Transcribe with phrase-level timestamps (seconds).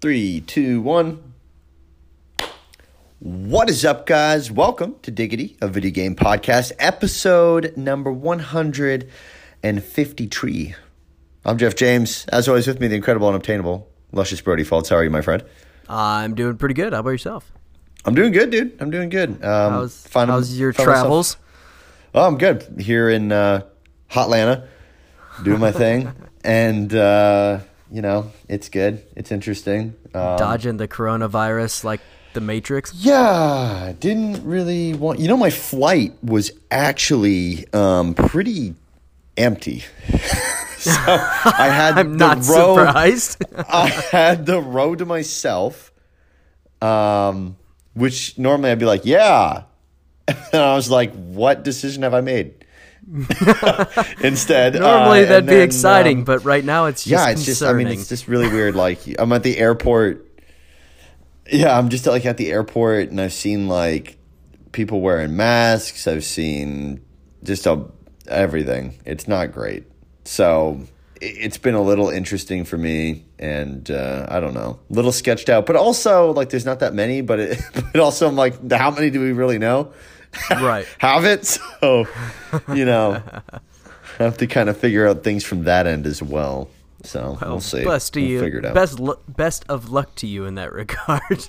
[0.00, 1.34] Three, two, one.
[3.18, 4.50] What is up, guys?
[4.50, 10.74] Welcome to Diggity, a video game podcast, episode number 153.
[11.44, 12.26] I'm Jeff James.
[12.28, 14.88] As always, with me, the incredible, unobtainable, luscious Brody Faults.
[14.90, 15.42] How are you, my friend?
[15.88, 16.92] I'm doing pretty good.
[16.92, 17.50] How about yourself?
[18.04, 18.76] I'm doing good, dude.
[18.80, 19.30] I'm doing good.
[19.42, 21.36] Um, How's, find- how's your found myself- travels?
[22.14, 22.76] Oh, I'm good.
[22.80, 23.62] Here in uh,
[24.10, 24.66] Hotlanta,
[25.42, 26.12] doing my thing.
[26.44, 27.60] and, uh,
[27.90, 29.04] you know, it's good.
[29.16, 29.94] It's interesting.
[30.14, 32.00] Um, Dodging the coronavirus like
[32.34, 32.92] the Matrix?
[32.94, 35.20] Yeah, didn't really want.
[35.20, 38.74] You know, my flight was actually um, pretty
[39.36, 39.84] empty.
[40.78, 42.76] so I had I'm the not row.
[42.76, 43.44] surprised.
[43.56, 45.92] I had the row to myself,
[46.82, 47.56] um,
[47.94, 49.62] which normally I'd be like, yeah.
[50.28, 52.65] And I was like, what decision have I made?
[54.20, 57.44] Instead, Normally uh, that'd be then, exciting, um, but right now it's just yeah, it's
[57.44, 57.62] just.
[57.62, 58.74] I mean, it's just really weird.
[58.74, 60.26] Like I'm at the airport.
[61.50, 64.18] Yeah, I'm just like at the airport, and I've seen like
[64.72, 66.06] people wearing masks.
[66.08, 67.00] I've seen
[67.44, 67.84] just a,
[68.26, 68.94] everything.
[69.04, 69.84] It's not great.
[70.24, 70.80] So
[71.20, 75.12] it- it's been a little interesting for me, and uh, I don't know, a little
[75.12, 75.64] sketched out.
[75.66, 77.20] But also, like, there's not that many.
[77.20, 79.92] But it, but also, I'm like, how many do we really know?
[80.50, 80.86] Right.
[80.98, 81.44] have it.
[81.46, 82.06] So,
[82.72, 83.22] you know,
[84.18, 86.70] I have to kind of figure out things from that end as well.
[87.04, 87.84] So we'll see.
[87.84, 88.40] Best to we'll you.
[88.40, 88.74] Figure it out.
[88.74, 91.48] Best lu- best of luck to you in that regard.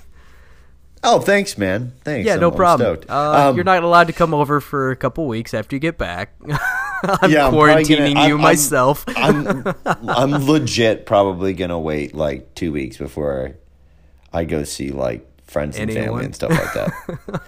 [1.02, 1.92] Oh, thanks, man.
[2.04, 2.26] Thanks.
[2.26, 2.98] yeah, I'm- no I'm problem.
[3.08, 5.96] Uh, Um, you're not allowed to come over for a couple weeks after you get
[5.98, 6.34] back.
[7.02, 9.04] I'm Yeah, I'm quarantining gonna- you I'm- myself.
[9.16, 13.56] I'm I'm legit probably gonna wait like two weeks before
[14.32, 17.42] I go see like friends and family and stuff like that.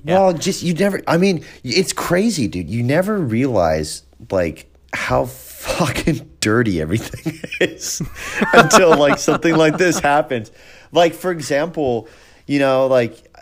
[0.04, 1.02] Well, just you never.
[1.06, 2.68] I mean, it's crazy, dude.
[2.68, 8.02] You never realize like how fucking dirty everything is
[8.52, 10.50] until like something like this happens.
[10.92, 12.08] Like for example,
[12.46, 13.32] you know, like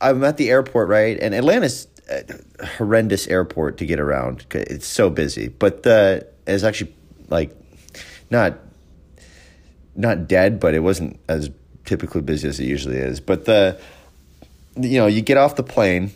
[0.00, 1.18] I'm at the airport, right?
[1.20, 4.46] And Atlanta's a horrendous airport to get around.
[4.52, 6.94] It's so busy, but the is actually
[7.28, 7.54] like
[8.30, 8.58] not
[9.94, 11.50] not dead, but it wasn't as
[11.84, 13.20] typically busy as it usually is.
[13.20, 13.80] But the
[14.80, 16.10] you know, you get off the plane,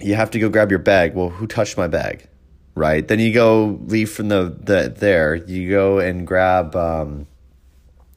[0.00, 1.14] you have to go grab your bag.
[1.14, 2.28] Well, who touched my bag?
[2.74, 3.06] Right?
[3.06, 7.26] Then you go leave from the, the there, you go and grab um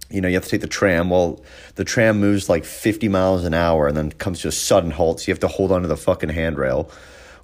[0.10, 1.10] you know, you have to take the tram.
[1.10, 1.44] Well,
[1.76, 5.20] the tram moves like 50 miles an hour and then comes to a sudden halt.
[5.20, 6.90] So you have to hold onto the fucking handrail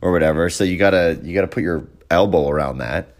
[0.02, 0.50] or whatever.
[0.50, 3.16] So you gotta you gotta put your elbow around that.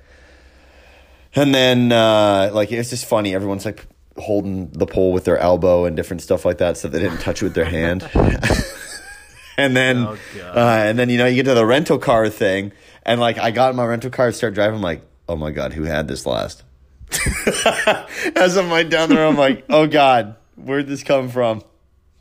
[1.36, 3.34] And then uh, like it's just funny.
[3.34, 3.88] Everyone's like
[4.18, 7.42] holding the pole with their elbow and different stuff like that, so they didn't touch
[7.42, 8.10] it with their hand.
[9.58, 12.72] and then Oh, uh, and then you know you get to the rental car thing,
[13.04, 14.76] and like I got in my rental car, and start driving.
[14.76, 16.64] I'm like, oh my god, who had this last?
[18.36, 21.64] As I'm like down the road, I'm like, oh god, where'd this come from?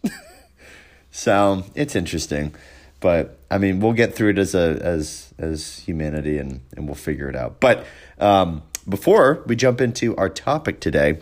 [1.10, 2.54] so it's interesting,
[3.00, 6.94] but I mean, we'll get through it as a as as humanity, and and we'll
[6.94, 7.60] figure it out.
[7.60, 7.84] But
[8.18, 11.18] um, before we jump into our topic today,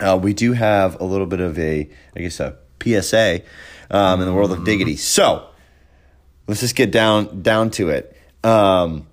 [0.00, 3.42] uh, we do have a little bit of a, I guess, a PSA
[3.90, 4.96] um, in the world of diggity.
[4.96, 5.48] So
[6.46, 8.16] let's just get down down to it.
[8.42, 9.06] Um,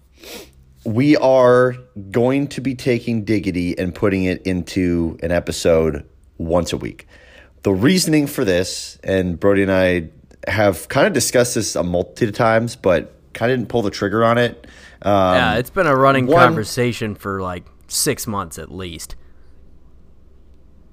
[0.84, 1.76] we are
[2.10, 7.08] going to be taking diggity and putting it into an episode once a week.
[7.64, 10.10] The reasoning for this, and Brody and I
[10.48, 13.92] have kind of discussed this a multitude of times, but kind of didn't pull the
[13.92, 14.66] trigger on it.
[15.04, 19.16] Um, yeah, it's been a running one- conversation for like six months at least.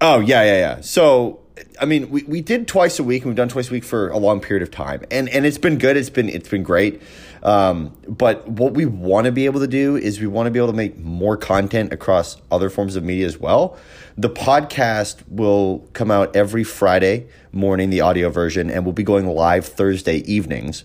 [0.00, 0.80] Oh yeah, yeah, yeah.
[0.80, 1.40] So
[1.80, 4.08] I mean, we, we did twice a week, and we've done twice a week for
[4.10, 5.96] a long period of time, and and it's been good.
[5.96, 7.02] It's been it's been great.
[7.42, 10.58] Um, but what we want to be able to do is we want to be
[10.58, 13.76] able to make more content across other forms of media as well.
[14.16, 19.26] The podcast will come out every Friday morning, the audio version, and we'll be going
[19.26, 20.84] live Thursday evenings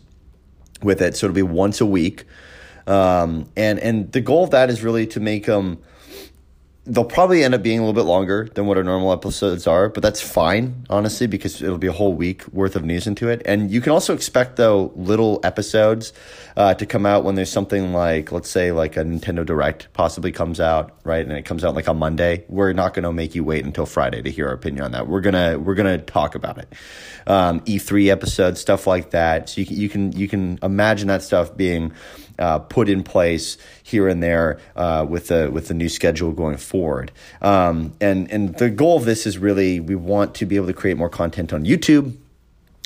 [0.84, 1.18] with it.
[1.18, 2.26] So it'll be once a week.
[2.86, 5.80] Um, and and the goal of that is really to make them
[6.86, 9.88] they'll probably end up being a little bit longer than what our normal episodes are,
[9.88, 13.42] but that's fine, honestly, because it'll be a whole week worth of news into it.
[13.46, 16.12] And you can also expect, though, little episodes
[16.58, 20.34] uh, to come out when there's something like, let's say, like a Nintendo Direct possibly
[20.34, 21.26] comes out, right?
[21.26, 22.44] And it comes out like on Monday.
[22.50, 25.08] We're not going to make you wait until Friday to hear our opinion on that.
[25.08, 26.74] We're gonna we're gonna talk about it.
[27.28, 29.50] Um, E3 episodes, stuff like that.
[29.50, 31.94] So you can you can you can imagine that stuff being
[32.40, 36.58] uh, put in place here and there uh, with the with the new schedule going
[36.58, 37.12] forward.
[37.42, 40.74] Um, and and the goal of this is really we want to be able to
[40.74, 42.16] create more content on YouTube.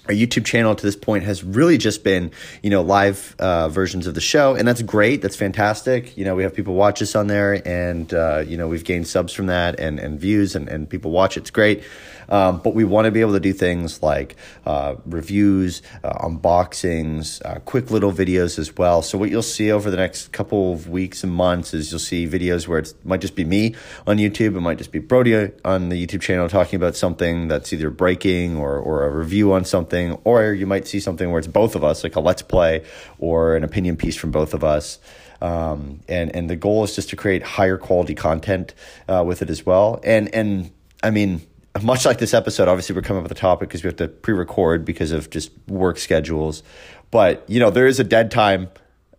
[0.08, 2.32] our YouTube channel to this point has really just been,
[2.64, 5.22] you know, live uh, versions of the show, and that's great.
[5.22, 6.18] That's fantastic.
[6.18, 9.08] You know, we have people watch us on there, and uh, you know, we've gained
[9.08, 11.38] subs from that and and views, and and people watch.
[11.38, 11.84] It's great.
[12.30, 14.36] Um, but we want to be able to do things like
[14.66, 19.02] uh, reviews, uh, unboxings, uh, quick little videos as well.
[19.02, 22.28] So what you'll see over the next couple of weeks and months is you'll see
[22.28, 23.76] videos where it might just be me
[24.06, 27.72] on YouTube, it might just be Brody on the YouTube channel talking about something that's
[27.74, 31.48] either breaking or or a review on something, or you might see something where it's
[31.48, 32.84] both of us, like a let's play
[33.20, 35.00] or an opinion piece from both of us.
[35.42, 38.74] Um, and and the goal is just to create higher quality content
[39.08, 40.00] uh, with it as well.
[40.04, 40.72] And and
[41.04, 41.42] I mean,
[41.84, 44.08] much like this episode, obviously we're coming up with a topic because we have to
[44.08, 46.64] pre-record because of just work schedules.
[47.12, 48.70] But you know, there is a dead time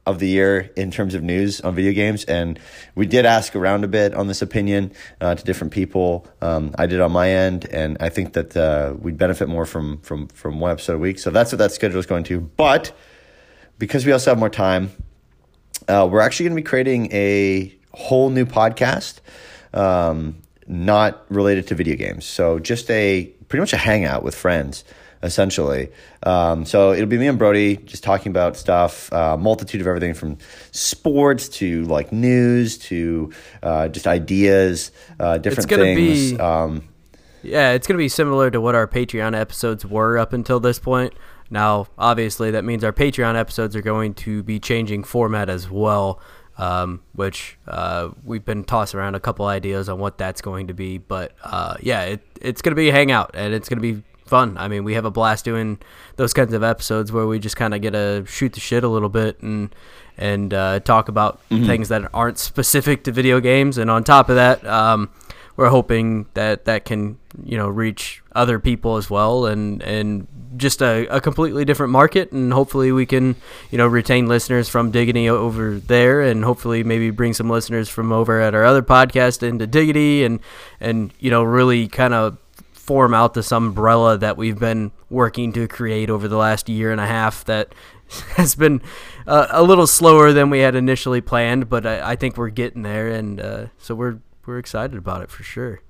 [0.07, 2.59] of the year in terms of news on video games, and
[2.95, 6.27] we did ask around a bit on this opinion uh, to different people.
[6.41, 9.99] Um, I did on my end, and I think that uh, we'd benefit more from
[10.01, 11.19] from from one episode a week.
[11.19, 12.41] So that's what that schedule is going to.
[12.41, 12.93] But
[13.79, 14.91] because we also have more time,
[15.89, 19.21] uh, we're actually going to be creating a whole new podcast.
[19.75, 20.37] Um,
[20.69, 22.25] not related to video games.
[22.25, 24.85] So just a pretty much a hangout with friends,
[25.23, 25.91] essentially.
[26.23, 30.15] Um, so it'll be me and Brody just talking about stuff, uh, multitude of everything
[30.15, 30.39] from
[30.71, 33.33] sports to like news to
[33.63, 36.33] uh, just ideas, uh, different things.
[36.33, 36.87] Be, um,
[37.43, 41.15] yeah, it's gonna be similar to what our Patreon episodes were up until this point.
[41.51, 46.21] Now, obviously, that means our Patreon episodes are going to be changing format as well
[46.59, 50.75] um, which uh, we've been tossing around a couple ideas on what that's going to
[50.75, 50.99] be.
[50.99, 54.03] But uh, yeah, it, it's going to be a hangout and it's going to be
[54.27, 54.59] fun.
[54.59, 55.79] I mean, we have a blast doing
[56.17, 58.89] those kinds of episodes where we just kind of get to shoot the shit a
[58.89, 59.75] little bit and
[60.19, 61.67] and uh, talk about mm-hmm.
[61.67, 63.79] things that aren't specific to video games.
[63.79, 65.11] And on top of that, um,
[65.57, 70.27] we're hoping that that can you know reach other people as well and and
[70.57, 73.37] just a, a completely different market, and hopefully we can,
[73.71, 78.13] you know, retain listeners from Diggity over there, and hopefully maybe bring some listeners from
[78.13, 80.41] over at our other podcast into Diggity, and
[80.81, 82.39] and you know really kind of
[82.73, 87.01] form out this umbrella that we've been working to create over the last year and
[87.01, 87.75] a half that
[88.37, 88.81] has been
[89.27, 92.83] uh, a little slower than we had initially planned, but I, I think we're getting
[92.83, 95.83] there, and uh, so we're we're excited about it for sure.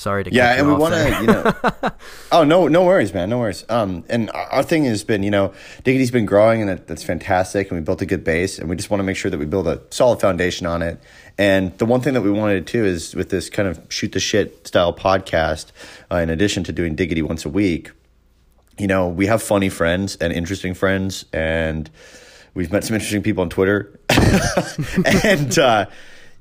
[0.00, 1.90] Sorry to yeah, and we want to, you know.
[2.32, 3.66] oh no, no worries, man, no worries.
[3.68, 5.52] Um, and our thing has been, you know,
[5.84, 8.88] Diggity's been growing, and that's fantastic, and we built a good base, and we just
[8.88, 10.98] want to make sure that we build a solid foundation on it.
[11.36, 14.12] And the one thing that we wanted to do is with this kind of shoot
[14.12, 15.66] the shit style podcast,
[16.10, 17.90] uh, in addition to doing Diggity once a week,
[18.78, 21.90] you know, we have funny friends and interesting friends, and
[22.54, 24.00] we've met some interesting people on Twitter,
[25.22, 25.58] and.
[25.58, 25.84] Uh,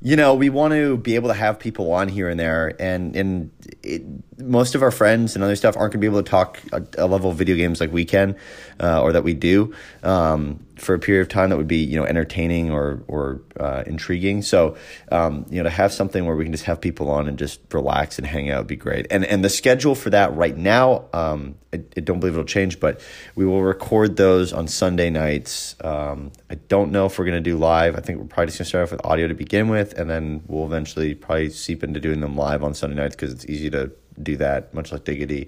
[0.01, 3.15] you know, we want to be able to have people on here and there, and
[3.15, 3.51] and
[3.83, 4.03] it,
[4.39, 6.83] most of our friends and other stuff aren't going to be able to talk a,
[6.97, 8.35] a, level of video games like we can,
[8.79, 9.73] uh, or that we do.
[10.03, 13.83] Um, for a period of time that would be you know entertaining or or uh,
[13.85, 14.41] intriguing.
[14.41, 14.77] So
[15.11, 17.59] um, you know to have something where we can just have people on and just
[17.71, 19.07] relax and hang out would be great.
[19.11, 22.79] And and the schedule for that right now, um, I, I, don't believe it'll change,
[22.79, 23.01] but
[23.35, 25.75] we will record those on Sunday nights.
[25.83, 27.95] Um, I don't know if we're gonna do live.
[27.95, 30.43] I think we're probably just gonna start off with audio to begin with, and then
[30.47, 33.91] we'll eventually probably seep into doing them live on Sunday nights because it's easy to
[34.21, 35.47] do that, much like Diggity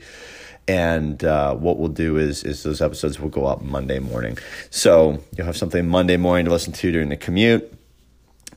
[0.67, 4.37] and uh, what we'll do is is those episodes will go up Monday morning.
[4.69, 7.73] So you'll have something Monday morning to listen to during the commute,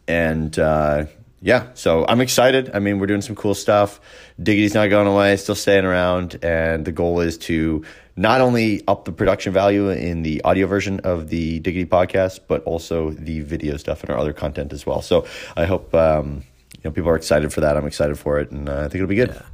[0.06, 1.06] and uh,
[1.40, 2.70] yeah, so I'm excited.
[2.74, 4.00] I mean, we're doing some cool stuff.
[4.42, 7.84] Diggity's not going away, still staying around, and the goal is to
[8.16, 12.62] not only up the production value in the audio version of the Diggity podcast, but
[12.64, 15.02] also the video stuff and our other content as well.
[15.02, 17.76] So I hope um, you know people are excited for that.
[17.76, 19.32] I'm excited for it, and uh, I think it'll be good.
[19.34, 19.53] Yeah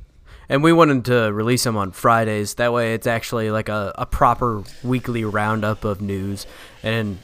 [0.50, 2.54] and we wanted to release them on Fridays.
[2.54, 6.44] That way, it's actually like a, a proper weekly roundup of news.
[6.82, 7.20] And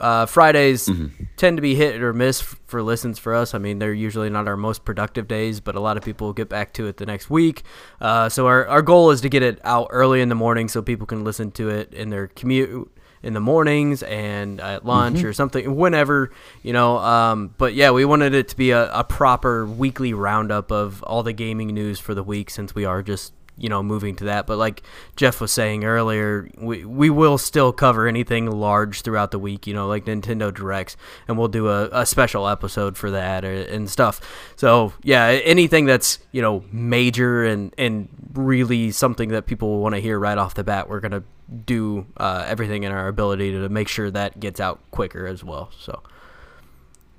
[0.00, 1.24] uh, Fridays mm-hmm.
[1.36, 3.54] tend to be hit or miss for listens for us.
[3.54, 6.48] I mean, they're usually not our most productive days, but a lot of people get
[6.48, 7.64] back to it the next week.
[8.00, 10.80] Uh, so our, our goal is to get it out early in the morning so
[10.80, 12.88] people can listen to it in their commute
[13.22, 15.26] in the mornings and at lunch mm-hmm.
[15.26, 16.30] or something, whenever,
[16.62, 16.98] you know.
[16.98, 21.22] Um, but yeah, we wanted it to be a, a proper weekly roundup of all
[21.22, 24.46] the gaming news for the week since we are just you know moving to that
[24.46, 24.82] but like
[25.16, 29.74] jeff was saying earlier we, we will still cover anything large throughout the week you
[29.74, 30.96] know like nintendo directs
[31.28, 35.84] and we'll do a, a special episode for that or, and stuff so yeah anything
[35.84, 40.54] that's you know major and and really something that people want to hear right off
[40.54, 41.22] the bat we're gonna
[41.66, 45.70] do uh, everything in our ability to make sure that gets out quicker as well.
[45.78, 46.02] So.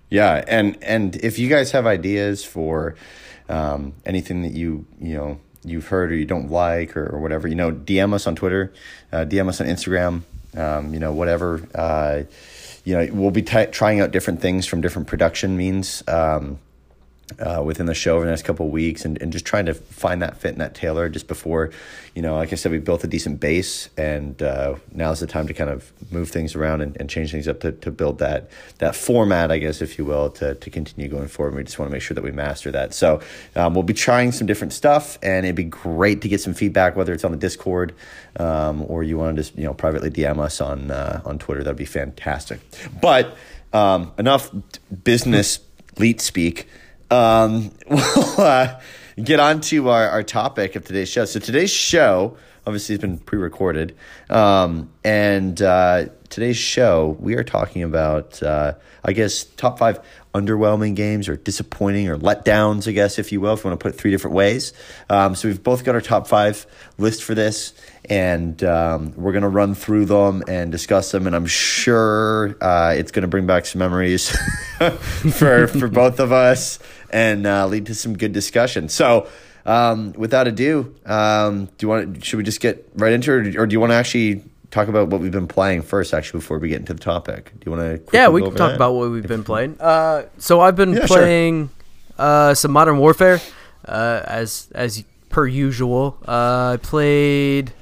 [0.09, 2.95] Yeah, and and if you guys have ideas for
[3.47, 7.47] um, anything that you you know you've heard or you don't like or, or whatever,
[7.47, 8.73] you know, DM us on Twitter,
[9.11, 10.23] uh, DM us on Instagram,
[10.57, 11.61] um, you know, whatever.
[11.75, 12.23] Uh,
[12.83, 16.03] you know, we'll be t- trying out different things from different production means.
[16.07, 16.59] Um,
[17.39, 19.73] uh, within the show over the next couple of weeks and, and just trying to
[19.73, 21.71] find that fit and that tailor just before,
[22.15, 25.47] you know, like I said, we built a decent base and uh, now's the time
[25.47, 28.49] to kind of move things around and, and change things up to, to build that
[28.79, 31.55] that format, I guess, if you will, to, to continue going forward.
[31.55, 32.93] We just want to make sure that we master that.
[32.93, 33.21] So
[33.55, 36.95] um, we'll be trying some different stuff and it'd be great to get some feedback,
[36.95, 37.93] whether it's on the Discord
[38.37, 41.63] um, or you want to just, you know, privately DM us on, uh, on Twitter.
[41.63, 42.59] That'd be fantastic.
[43.01, 43.35] But
[43.73, 44.51] um, enough
[45.03, 45.59] business
[45.97, 46.67] leet speak
[47.11, 48.79] um, we'll uh,
[49.21, 51.25] get on to our, our topic of today's show.
[51.25, 53.95] So today's show obviously has been pre-recorded,
[54.29, 59.99] um, and uh, today's show we are talking about, uh, I guess, top five
[60.33, 63.83] underwhelming games or disappointing or letdowns, I guess, if you will, if you want to
[63.83, 64.71] put it three different ways.
[65.09, 66.65] Um, so we've both got our top five
[66.97, 67.73] list for this,
[68.09, 71.27] and um, we're going to run through them and discuss them.
[71.27, 74.29] And I'm sure uh, it's going to bring back some memories
[74.79, 76.79] for for both of us
[77.11, 78.89] and uh, lead to some good discussion.
[78.89, 79.27] So.
[79.63, 82.25] Um, without ado, um, do you want?
[82.25, 85.09] Should we just get right into it, or do you want to actually talk about
[85.09, 87.51] what we've been playing first, actually, before we get into the topic?
[87.59, 88.17] Do you want to?
[88.17, 88.75] Yeah, we can talk that?
[88.75, 89.79] about what we've been playing.
[89.79, 92.15] Uh, so I've been yeah, playing sure.
[92.17, 93.39] uh, some Modern Warfare,
[93.85, 96.17] uh, as as per usual.
[96.27, 97.73] Uh, I played.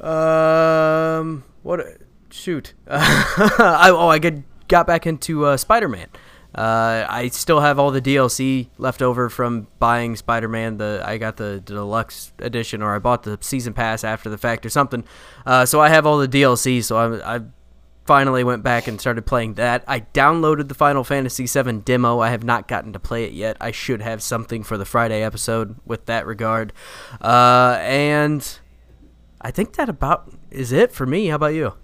[0.00, 1.98] Um, what?
[2.30, 2.74] Shoot!
[2.88, 4.32] I, oh, I got
[4.68, 6.08] got back into uh, Spider Man.
[6.54, 10.78] Uh, I still have all the DLC left over from buying Spider-Man.
[10.78, 14.66] The I got the, deluxe edition, or I bought the season pass after the fact,
[14.66, 15.04] or something.
[15.46, 16.82] Uh, so I have all the DLC.
[16.82, 17.40] So I, I
[18.04, 19.84] finally went back and started playing that.
[19.86, 22.18] I downloaded the Final Fantasy VII demo.
[22.18, 23.56] I have not gotten to play it yet.
[23.60, 26.72] I should have something for the Friday episode with that regard.
[27.20, 28.58] Uh, and
[29.40, 31.28] I think that about is it for me.
[31.28, 31.74] How about you?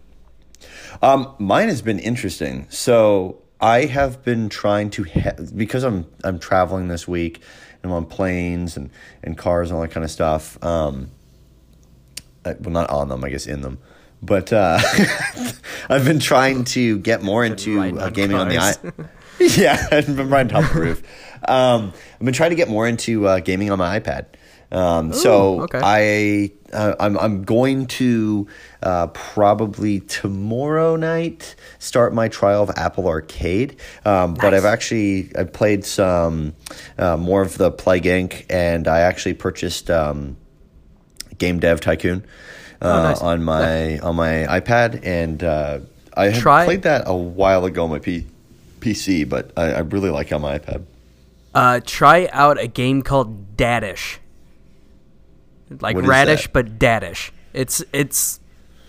[1.01, 2.67] Um, mine has been interesting.
[2.71, 7.41] So I have been trying to ha- because I'm I'm traveling this week
[7.83, 8.91] and I'm on planes and,
[9.23, 10.63] and cars and all that kind of stuff.
[10.63, 11.11] Um,
[12.45, 13.79] I, well, not on them, I guess in them.
[14.23, 14.79] But uh,
[15.89, 19.09] I've been trying to get more into uh, gaming on the
[19.39, 21.03] yeah, I've been riding top of the roof.
[21.47, 24.27] Um, I've been trying to get more into uh, gaming on my iPad.
[24.73, 25.81] Um, Ooh, so okay.
[25.83, 28.47] I uh, I'm I'm going to
[28.83, 33.77] uh, probably tomorrow night start my trial of Apple Arcade.
[34.05, 34.41] Um, nice.
[34.41, 36.55] But I've actually I played some
[36.99, 38.47] uh, more of the Plague Inc.
[38.51, 40.37] and I actually purchased um,
[41.39, 42.25] Game Dev Tycoon
[42.83, 43.21] oh, uh, nice.
[43.21, 44.01] on my yeah.
[44.03, 45.79] on my iPad and uh,
[46.17, 46.65] I had Try.
[46.65, 48.27] played that a while ago on my P-
[48.81, 50.85] PC, but I, I really like on my iPad.
[51.55, 54.19] Uh, try out a game called Dadish
[55.81, 57.31] like radish but dadish.
[57.53, 58.41] It's it's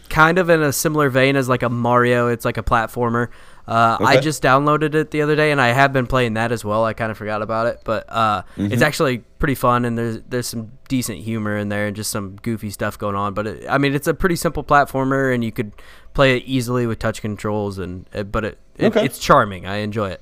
[0.10, 2.28] kind of in a similar vein as like a Mario.
[2.28, 3.30] It's like a platformer.
[3.68, 4.06] Uh, okay.
[4.06, 6.86] I just downloaded it the other day, and I have been playing that as well.
[6.86, 8.72] I kind of forgot about it, but uh, mm-hmm.
[8.72, 12.38] it's actually pretty fun, and there's there's some decent humor in there and just some
[12.38, 13.34] goofy stuff going on.
[13.34, 15.74] But it, I mean, it's a pretty simple platformer, and you could
[16.14, 19.04] play it easily with touch controls, and but it, it okay.
[19.04, 19.66] it's charming.
[19.66, 20.22] I enjoy it.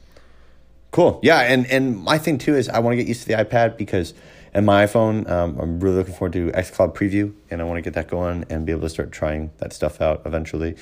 [0.89, 1.19] Cool.
[1.21, 3.77] Yeah, and and my thing too is I want to get used to the iPad
[3.77, 4.15] because
[4.55, 7.81] and my iPhone, um, I'm really looking forward to xCloud Preview, and I want to
[7.81, 10.75] get that going and be able to start trying that stuff out eventually.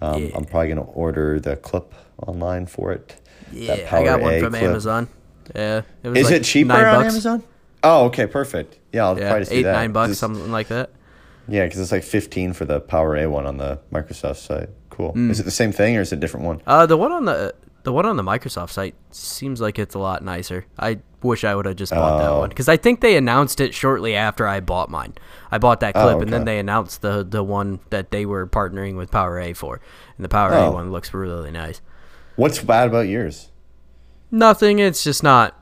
[0.00, 0.30] Um, yeah.
[0.34, 1.92] I'm probably going to order the clip
[2.26, 3.16] online for it.
[3.52, 4.62] Yeah, I got one A from clip.
[4.62, 5.08] Amazon.
[5.54, 7.42] Yeah, it is like it cheaper on Amazon?
[7.82, 8.78] Oh, okay, perfect.
[8.92, 9.72] Yeah, I'll yeah, try to see eight, that.
[9.72, 10.90] nine bucks, something like that.
[11.48, 14.68] Yeah, because it's like fifteen for the PowerA one on the Microsoft site.
[14.90, 15.12] Cool.
[15.14, 15.30] Mm.
[15.30, 16.60] Is it the same thing or is it a different one?
[16.66, 17.54] Uh, the one on the
[17.88, 20.66] the one on the Microsoft site seems like it's a lot nicer.
[20.78, 23.72] I wish I would have just bought that one because I think they announced it
[23.72, 25.14] shortly after I bought mine.
[25.50, 26.22] I bought that clip oh, okay.
[26.24, 29.80] and then they announced the the one that they were partnering with PowerA for,
[30.18, 30.72] and the PowerA oh.
[30.72, 31.80] one looks really nice.
[32.36, 33.48] What's bad about yours?
[34.30, 34.80] Nothing.
[34.80, 35.58] It's just not.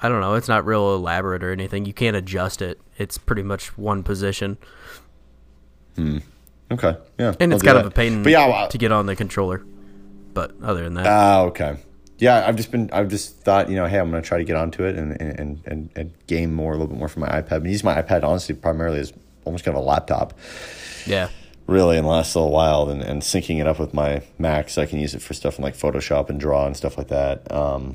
[0.00, 0.34] I don't know.
[0.34, 1.86] It's not real elaborate or anything.
[1.86, 2.80] You can't adjust it.
[2.98, 4.58] It's pretty much one position.
[5.96, 6.18] Hmm.
[6.70, 6.96] Okay.
[7.18, 7.34] Yeah.
[7.40, 7.84] And I'll it's kind that.
[7.84, 9.64] of a pain but yeah, well, to get on the controller.
[10.34, 11.76] But other than that, ah, uh, okay.
[12.18, 12.90] Yeah, I've just been.
[12.92, 15.20] I've just thought, you know, hey, I'm going to try to get onto it and
[15.20, 17.64] and, and and game more a little bit more from my iPad.
[17.64, 19.12] I use my iPad honestly primarily as
[19.44, 20.34] almost kind of a laptop.
[21.06, 21.28] Yeah.
[21.66, 24.82] Really, in the last little while, and, and syncing it up with my Mac so
[24.82, 27.50] I can use it for stuff in like Photoshop and draw and stuff like that.
[27.50, 27.94] Um,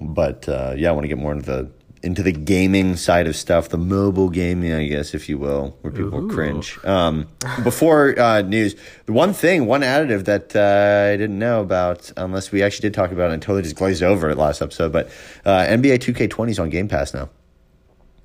[0.00, 1.70] but uh, yeah, I want to get more into the
[2.06, 5.92] into the gaming side of stuff, the mobile gaming, I guess, if you will, where
[5.92, 6.30] people Ooh.
[6.30, 6.78] cringe.
[6.84, 7.28] Um,
[7.64, 12.52] before uh, news, the one thing, one additive that uh, I didn't know about, unless
[12.52, 15.08] we actually did talk about it and totally just glazed over it last episode, but
[15.44, 17.28] uh, NBA 2K20 is on Game Pass now.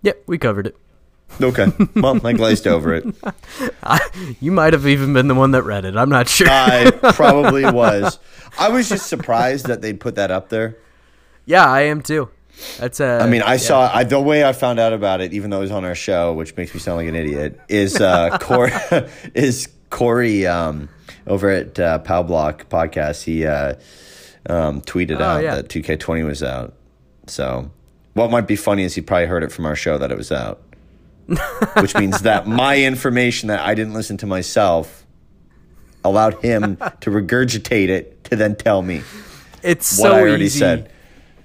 [0.04, 0.78] Yep, we covered it.
[1.42, 1.68] Okay.
[1.96, 3.06] Well, I glazed over it.
[3.84, 5.96] I, you might have even been the one that read it.
[5.96, 6.48] I'm not sure.
[6.50, 8.20] I probably was.
[8.60, 10.78] I was just surprised that they'd put that up there.
[11.46, 12.30] Yeah, I am too.
[12.80, 13.20] That's a.
[13.22, 13.58] I mean, I yeah.
[13.58, 15.96] saw I, the way I found out about it, even though it was on our
[15.96, 17.60] show, which makes me sound like an idiot.
[17.68, 18.72] Is uh, Corey
[19.34, 20.90] is Corey um,
[21.28, 23.24] over at uh, Pow Block podcast?
[23.24, 23.76] He uh,
[24.48, 25.56] um, tweeted oh, out yeah.
[25.56, 26.74] that 2K20 was out.
[27.28, 27.72] So,
[28.14, 30.32] what might be funny is he probably heard it from our show that it was
[30.32, 30.62] out,
[31.80, 35.06] which means that my information that I didn't listen to myself
[36.04, 39.04] allowed him to regurgitate it to then tell me.
[39.64, 40.60] It's what so I already easy.
[40.60, 40.92] said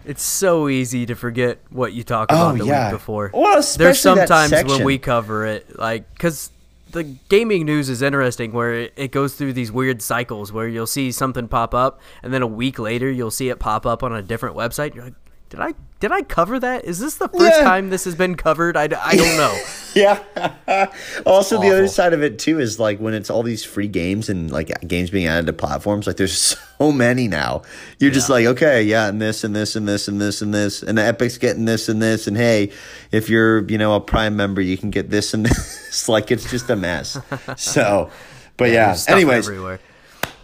[0.07, 2.87] it's so easy to forget what you talked about oh, the yeah.
[2.87, 3.31] week before.
[3.35, 6.51] Well, there's sometimes when we cover it, like because
[6.93, 10.87] the gaming news is interesting, where it, it goes through these weird cycles where you'll
[10.87, 14.15] see something pop up, and then a week later you'll see it pop up on
[14.15, 14.95] a different website.
[14.95, 15.15] You're like,
[15.49, 16.85] did I did I cover that?
[16.85, 17.65] Is this the first yeah.
[17.65, 18.77] time this has been covered?
[18.77, 19.59] I, I don't know.
[19.95, 20.89] yeah.
[21.27, 24.29] also, the other side of it too is like when it's all these free games
[24.29, 26.07] and like games being added to platforms.
[26.07, 27.63] Like there's so many now.
[27.99, 28.15] You're yeah.
[28.15, 30.99] just like, okay, yeah, and this and this and this and this and this, and
[30.99, 32.73] the Epic's getting this and this, and hey,
[33.11, 36.09] if you're you know a Prime member, you can get this and this.
[36.11, 37.19] like it's just a mess.
[37.57, 38.11] so,
[38.59, 38.95] but yeah.
[38.95, 39.49] yeah anyways.
[39.49, 39.81] Everywhere.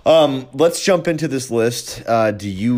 [0.05, 2.03] Um, let's jump into this list.
[2.07, 2.75] Uh, do you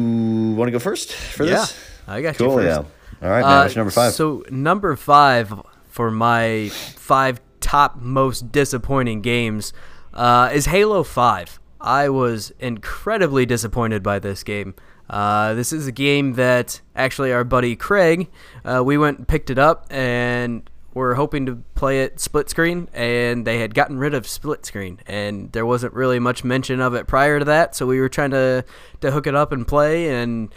[0.55, 1.53] want to go first for yeah.
[1.53, 1.84] this?
[2.07, 2.89] I got cool, you first.
[3.23, 3.27] Yeah.
[3.27, 3.59] All right, man.
[3.59, 4.13] Uh, What's number five?
[4.13, 5.53] So number five
[5.89, 9.73] for my five top most disappointing games
[10.13, 11.59] uh, is Halo Five.
[11.81, 14.75] I was incredibly disappointed by this game.
[15.09, 18.29] Uh, this is a game that actually our buddy Craig,
[18.65, 22.89] uh, we went and picked it up and were hoping to play it split screen,
[22.95, 26.95] and they had gotten rid of split screen, and there wasn't really much mention of
[26.95, 27.75] it prior to that.
[27.75, 28.65] So we were trying to
[29.01, 30.55] to hook it up and play, and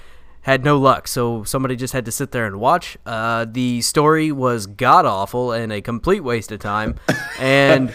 [0.47, 2.97] had no luck, so somebody just had to sit there and watch.
[3.05, 6.95] Uh, the story was god awful and a complete waste of time,
[7.39, 7.93] and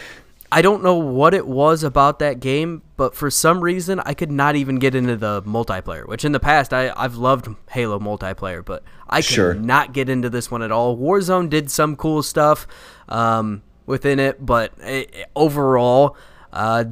[0.53, 4.31] I don't know what it was about that game, but for some reason I could
[4.31, 6.07] not even get into the multiplayer.
[6.07, 9.55] Which in the past I I've loved Halo multiplayer, but I could sure.
[9.55, 10.95] not get into this one at all.
[10.95, 12.67] Warzone did some cool stuff
[13.09, 16.19] um, within it, but it, overall,
[16.53, 16.85] uh,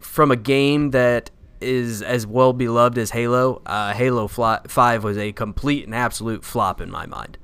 [0.00, 1.30] from a game that
[1.64, 6.80] is as well beloved as Halo, uh, Halo 5 was a complete and absolute flop
[6.80, 7.38] in my mind.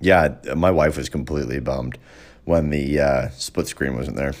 [0.00, 1.96] Yeah, my wife was completely bummed
[2.44, 4.34] when the uh, split screen wasn't there.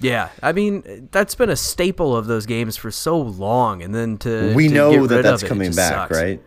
[0.00, 4.18] Yeah, I mean that's been a staple of those games for so long, and then
[4.18, 6.16] to we to know that that's it, coming it back, sucks.
[6.16, 6.42] right?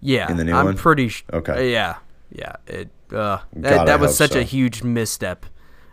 [0.00, 0.76] Yeah, in the new I'm one.
[0.78, 1.26] pretty sure.
[1.34, 1.70] Okay.
[1.72, 1.96] Yeah,
[2.32, 2.56] yeah.
[2.66, 4.40] It uh, that, that was such so.
[4.40, 5.44] a huge misstep.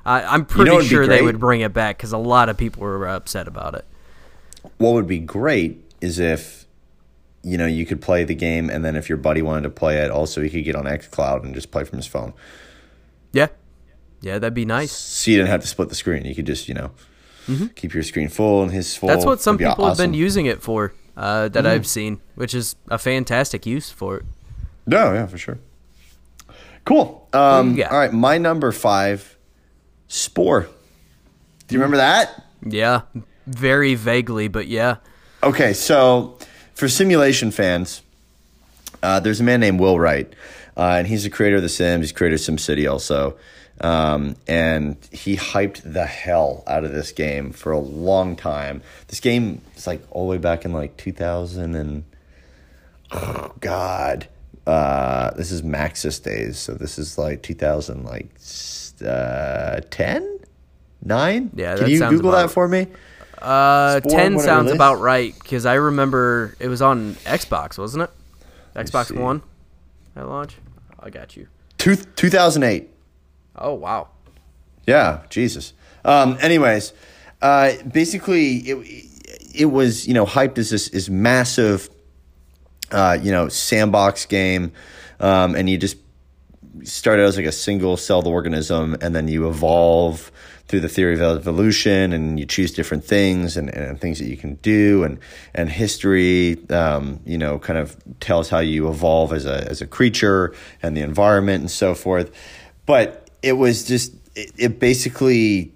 [0.06, 2.58] I, am pretty you know sure they would bring it back because a lot of
[2.58, 3.86] people were upset about it
[4.78, 6.66] what would be great is if
[7.44, 9.98] you know you could play the game and then if your buddy wanted to play
[9.98, 12.34] it also he could get on xcloud and just play from his phone.
[13.32, 13.48] Yeah.
[14.22, 14.92] Yeah that'd be nice.
[14.92, 16.26] So you didn't have to split the screen.
[16.26, 16.92] You could just you know
[17.48, 17.68] mm-hmm.
[17.68, 19.10] keep your screen full and his full.
[19.10, 19.88] That's what some people awesome.
[19.88, 21.68] have been using it for uh, that mm-hmm.
[21.68, 24.26] i've seen which is a fantastic use for it.
[24.86, 25.60] No yeah for sure.
[26.86, 27.28] Cool.
[27.34, 29.38] Um, all right my number five
[30.08, 30.68] spore.
[31.68, 32.44] Do you remember that?
[32.64, 33.02] Yeah
[33.48, 34.98] very vaguely, but yeah.
[35.44, 36.38] Okay, so
[36.74, 38.02] for simulation fans,
[39.04, 40.32] uh, there's a man named Will Wright,
[40.78, 42.06] uh, and he's the creator of The Sims.
[42.06, 43.38] He's creator of SimCity also.
[43.82, 48.84] Um, and he hyped the hell out of this game for a long time.
[49.08, 52.04] This game is like all the way back in like 2000 and
[53.12, 54.28] oh god,
[54.68, 56.60] uh, this is Maxis days.
[56.60, 58.30] So this is like 2000 like
[59.04, 60.40] uh, 10,
[61.04, 61.52] 9?
[61.56, 62.86] Yeah, can you Google that for me?
[63.42, 68.10] Uh, ten sounds about right because I remember it was on Xbox, wasn't it?
[68.76, 69.42] Xbox One
[70.16, 70.58] at launch.
[71.00, 71.48] I got you.
[71.78, 72.90] Two, 2008.
[73.56, 74.10] Oh wow.
[74.86, 75.74] Yeah, Jesus.
[76.06, 76.94] Um, anyways,
[77.42, 79.06] uh, basically, it
[79.54, 81.90] it was you know hyped as this is massive,
[82.92, 84.72] uh, you know, sandbox game,
[85.20, 85.98] um, and you just
[86.84, 90.32] started as like a single celled organism, and then you evolve
[90.68, 94.38] through the theory of evolution and you choose different things and, and things that you
[94.38, 95.20] can do and
[95.54, 99.88] and history um, you know kind of tells how you evolve as a as a
[99.88, 102.32] creature and the environment and so forth.
[102.86, 105.74] But it was just it, it basically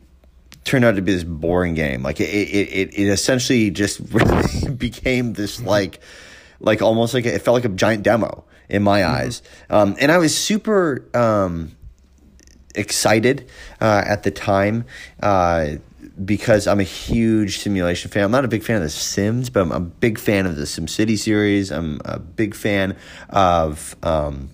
[0.64, 2.02] turned out to be this boring game.
[2.02, 6.00] Like it it, it, it essentially just really became this like
[6.60, 9.16] like almost like a, it felt like a giant demo in my mm-hmm.
[9.16, 9.42] eyes.
[9.70, 11.76] Um, and i was super um,
[12.76, 13.50] excited
[13.82, 14.86] uh, at the time
[15.22, 15.76] uh,
[16.24, 18.24] because I'm a huge simulation fan.
[18.24, 20.64] I'm not a big fan of The Sims, but I'm a big fan of the
[20.64, 21.72] SimCity series.
[21.72, 22.96] I'm a big fan
[23.30, 24.50] of um,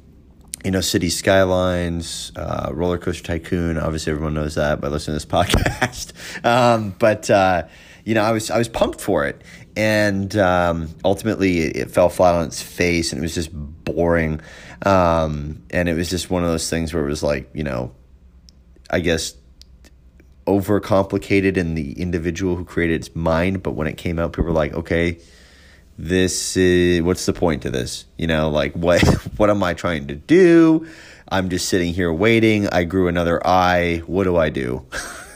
[0.64, 3.78] you know, City Skylines, uh, Roller Coaster Tycoon.
[3.78, 6.46] Obviously, everyone knows that by listening to this podcast.
[6.46, 7.64] um, but uh,
[8.04, 9.42] you know, I was I was pumped for it,
[9.76, 14.42] and um, ultimately, it, it, fell flat on its face, and it was just boring.
[14.84, 17.94] Um, and it was just one of those things where it was like, you know,
[18.92, 19.34] I guess
[20.46, 23.64] overcomplicated in the individual who created its mind.
[23.64, 25.18] But when it came out, people were like, okay
[26.02, 28.06] this is what's the point to this?
[28.18, 29.02] You know like what
[29.38, 30.88] what am i trying to do?
[31.30, 32.68] I'm just sitting here waiting.
[32.68, 34.02] I grew another eye.
[34.08, 34.86] What do i do?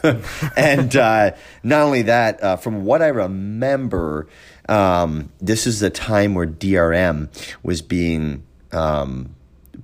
[0.55, 1.31] And uh,
[1.63, 4.27] not only that uh, from what i remember
[4.69, 7.27] um, this is the time where drm
[7.63, 9.35] was being um,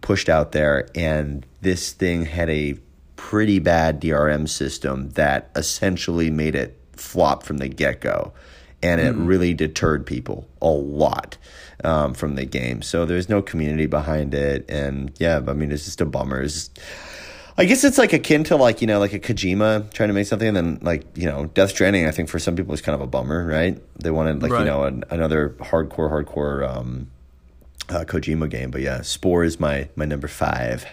[0.02, 2.78] pushed out there and this thing had a
[3.22, 8.34] pretty bad drm system that essentially made it flop from the get-go
[8.82, 9.28] and it mm.
[9.28, 11.38] really deterred people a lot
[11.84, 12.82] um, from the game.
[12.82, 16.42] So there's no community behind it, and yeah, I mean it's just a bummer.
[16.42, 16.80] Just,
[17.60, 20.26] I guess it's like akin to like you know like a Kojima trying to make
[20.26, 22.08] something, and then like you know Death Stranding.
[22.08, 23.80] I think for some people is kind of a bummer, right?
[24.00, 24.62] They wanted like right.
[24.62, 27.12] you know an, another hardcore hardcore um,
[27.88, 30.88] uh, Kojima game, but yeah, Spore is my my number five.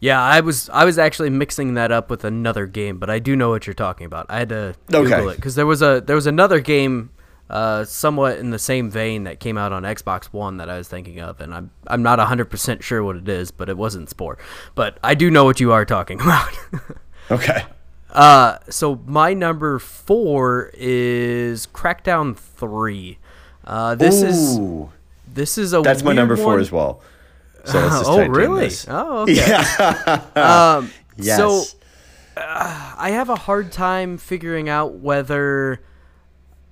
[0.00, 3.36] Yeah, I was I was actually mixing that up with another game, but I do
[3.36, 4.26] know what you're talking about.
[4.30, 5.32] I had to Google okay.
[5.32, 7.10] it because there was a there was another game,
[7.50, 10.88] uh, somewhat in the same vein that came out on Xbox One that I was
[10.88, 14.08] thinking of, and I'm I'm not hundred percent sure what it is, but it wasn't
[14.08, 14.38] Spore.
[14.74, 16.58] But I do know what you are talking about.
[17.30, 17.64] okay.
[18.10, 23.18] Uh, so my number four is Crackdown Three.
[23.64, 24.26] Uh, this Ooh.
[24.26, 26.60] is this is a that's my number four one.
[26.60, 27.02] as well.
[27.64, 28.70] So let's just oh, really?
[28.88, 29.34] Oh, okay.
[29.34, 30.76] Yeah.
[30.76, 31.36] um, yes.
[31.36, 31.64] So
[32.36, 35.80] uh, I have a hard time figuring out whether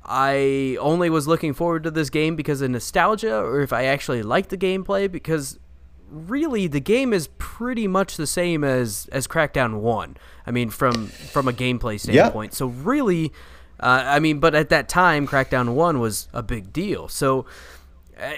[0.04, 4.22] I only was looking forward to this game because of nostalgia or if I actually
[4.22, 5.58] like the gameplay because
[6.10, 10.16] really the game is pretty much the same as as Crackdown 1.
[10.46, 12.52] I mean from from a gameplay standpoint.
[12.52, 12.56] Yeah.
[12.56, 13.32] So really
[13.80, 17.08] uh, I mean but at that time Crackdown 1 was a big deal.
[17.08, 17.44] So
[18.18, 18.32] uh,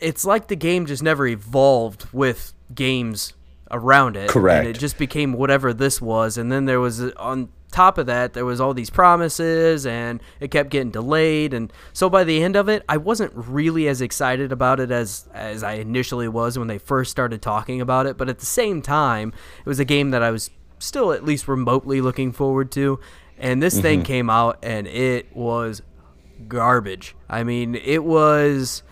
[0.00, 3.34] it's like the game just never evolved with games
[3.70, 4.28] around it.
[4.28, 4.66] Correct.
[4.66, 6.38] And it just became whatever this was.
[6.38, 10.50] And then there was, on top of that, there was all these promises and it
[10.50, 11.52] kept getting delayed.
[11.52, 15.28] And so by the end of it, I wasn't really as excited about it as,
[15.34, 18.16] as I initially was when they first started talking about it.
[18.16, 21.48] But at the same time, it was a game that I was still at least
[21.48, 23.00] remotely looking forward to.
[23.38, 23.82] And this mm-hmm.
[23.82, 25.82] thing came out and it was
[26.46, 27.16] garbage.
[27.28, 28.82] I mean, it was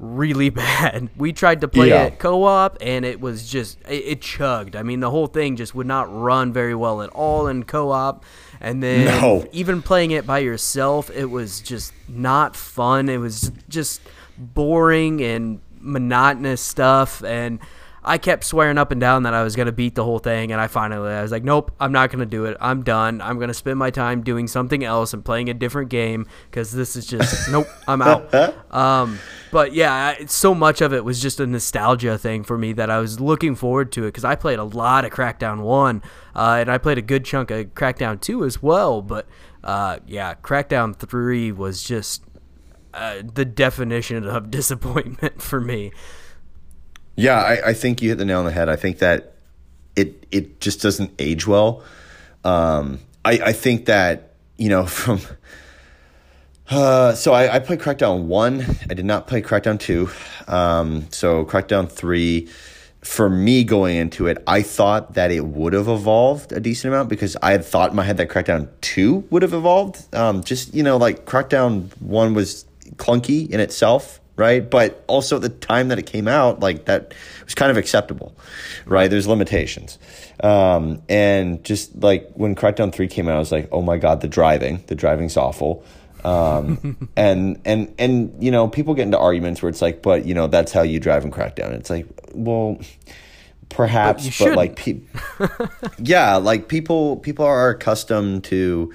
[0.00, 1.10] really bad.
[1.16, 2.04] We tried to play yeah.
[2.04, 4.74] it co-op and it was just it, it, chugged.
[4.74, 8.24] I mean, the whole thing just would not run very well at all in co-op.
[8.60, 9.46] And then no.
[9.52, 13.08] even playing it by yourself, it was just not fun.
[13.08, 14.00] It was just
[14.36, 17.58] boring and monotonous stuff and
[18.02, 20.52] I kept swearing up and down that I was going to beat the whole thing,
[20.52, 22.56] and I finally I was like, nope, I'm not going to do it.
[22.60, 23.20] I'm done.
[23.20, 26.72] I'm going to spend my time doing something else and playing a different game because
[26.72, 27.66] this is just nope.
[27.86, 28.34] I'm out.
[28.70, 29.18] Um,
[29.50, 33.00] but yeah, so much of it was just a nostalgia thing for me that I
[33.00, 36.02] was looking forward to it because I played a lot of Crackdown One,
[36.36, 39.02] uh, and I played a good chunk of Crackdown Two as well.
[39.02, 39.26] But
[39.64, 42.22] uh, yeah, Crackdown Three was just
[42.94, 45.92] uh, the definition of disappointment for me.
[47.20, 48.70] Yeah, I, I, think you hit the nail on the head.
[48.70, 49.34] I think that
[49.94, 51.82] it it just doesn't age well.
[52.44, 55.20] Um, I, I think that you know from.
[56.70, 58.64] Uh, so I, I played Crackdown one.
[58.88, 60.08] I did not play Crackdown two.
[60.46, 62.48] Um, so Crackdown three,
[63.02, 67.08] for me going into it, I thought that it would have evolved a decent amount
[67.10, 70.14] because I had thought in my head that Crackdown two would have evolved.
[70.14, 72.64] Um, just you know, like Crackdown one was
[72.96, 74.68] clunky in itself right?
[74.68, 78.34] But also at the time that it came out, like that was kind of acceptable,
[78.86, 79.08] right?
[79.08, 79.98] There's limitations.
[80.42, 84.22] Um, and just like when Crackdown 3 came out, I was like, oh my God,
[84.22, 85.84] the driving, the driving's awful.
[86.24, 90.34] Um, and, and, and, you know, people get into arguments where it's like, but, you
[90.34, 91.72] know, that's how you drive in Crackdown.
[91.72, 92.78] It's like, well,
[93.68, 95.02] perhaps, but, but like, pe-
[95.98, 98.92] yeah, like people, people are accustomed to,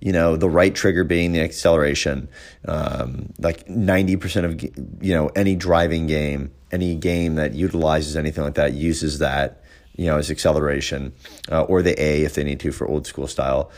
[0.00, 2.28] you know the right trigger being the acceleration.
[2.66, 8.54] Um, like 90% of you know any driving game any game that utilizes anything like
[8.54, 9.62] that uses that
[9.96, 11.12] you know as acceleration
[11.50, 13.70] uh, or the a if they need to for old school style.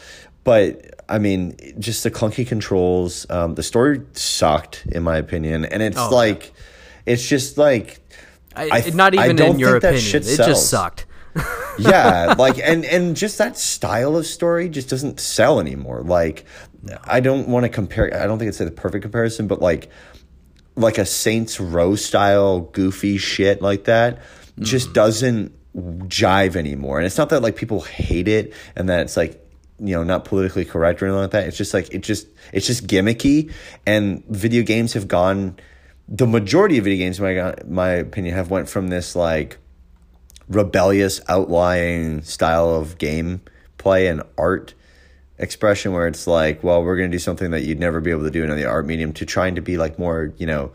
[0.44, 5.64] But i mean just the clunky controls um, the story sucked in my opinion.
[5.64, 6.52] And it's oh, like
[7.06, 8.00] it's just like
[8.54, 10.16] I, I, not even I don't in your opinion.
[10.16, 11.06] it just sucked
[11.78, 16.02] yeah, like and and just that style of story just doesn't sell anymore.
[16.02, 16.44] Like
[17.04, 19.90] I don't want to compare I don't think it's the perfect comparison, but like
[20.76, 24.20] like a Saints Row style goofy shit like that
[24.58, 24.94] just mm.
[24.94, 26.98] doesn't jive anymore.
[26.98, 29.38] And it's not that like people hate it and that it's like
[29.78, 31.46] you know not politically correct or anything like that.
[31.46, 33.52] It's just like it just it's just gimmicky
[33.86, 35.56] and video games have gone
[36.08, 39.58] the majority of video games in my my opinion have went from this like
[40.54, 43.40] rebellious outlying style of game
[43.78, 44.74] play and art
[45.38, 48.22] expression where it's like, well, we're going to do something that you'd never be able
[48.22, 50.72] to do in the art medium to trying to be like more, you know,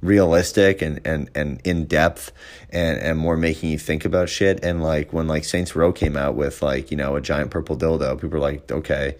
[0.00, 2.30] realistic and, and, and in depth
[2.70, 4.62] and, and more making you think about shit.
[4.62, 7.76] And like when like Saints Row came out with like, you know, a giant purple
[7.76, 9.16] dildo, people were like, okay,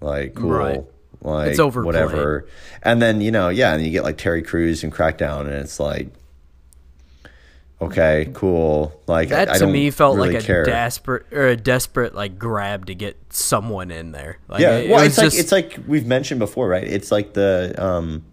[0.00, 0.50] like cool.
[0.50, 0.84] Right.
[1.22, 2.46] Like it's over whatever.
[2.82, 5.80] And then, you know, yeah, and you get like Terry Crews and Crackdown and it's
[5.80, 6.08] like
[7.80, 9.00] okay, cool.
[9.06, 10.64] Like that I, to me felt really like a care.
[10.64, 14.38] desperate or a desperate like grab to get someone in there.
[14.48, 16.84] Like, yeah, it, well, it it's like it's like we've mentioned before, right?
[16.84, 18.24] It's like the um,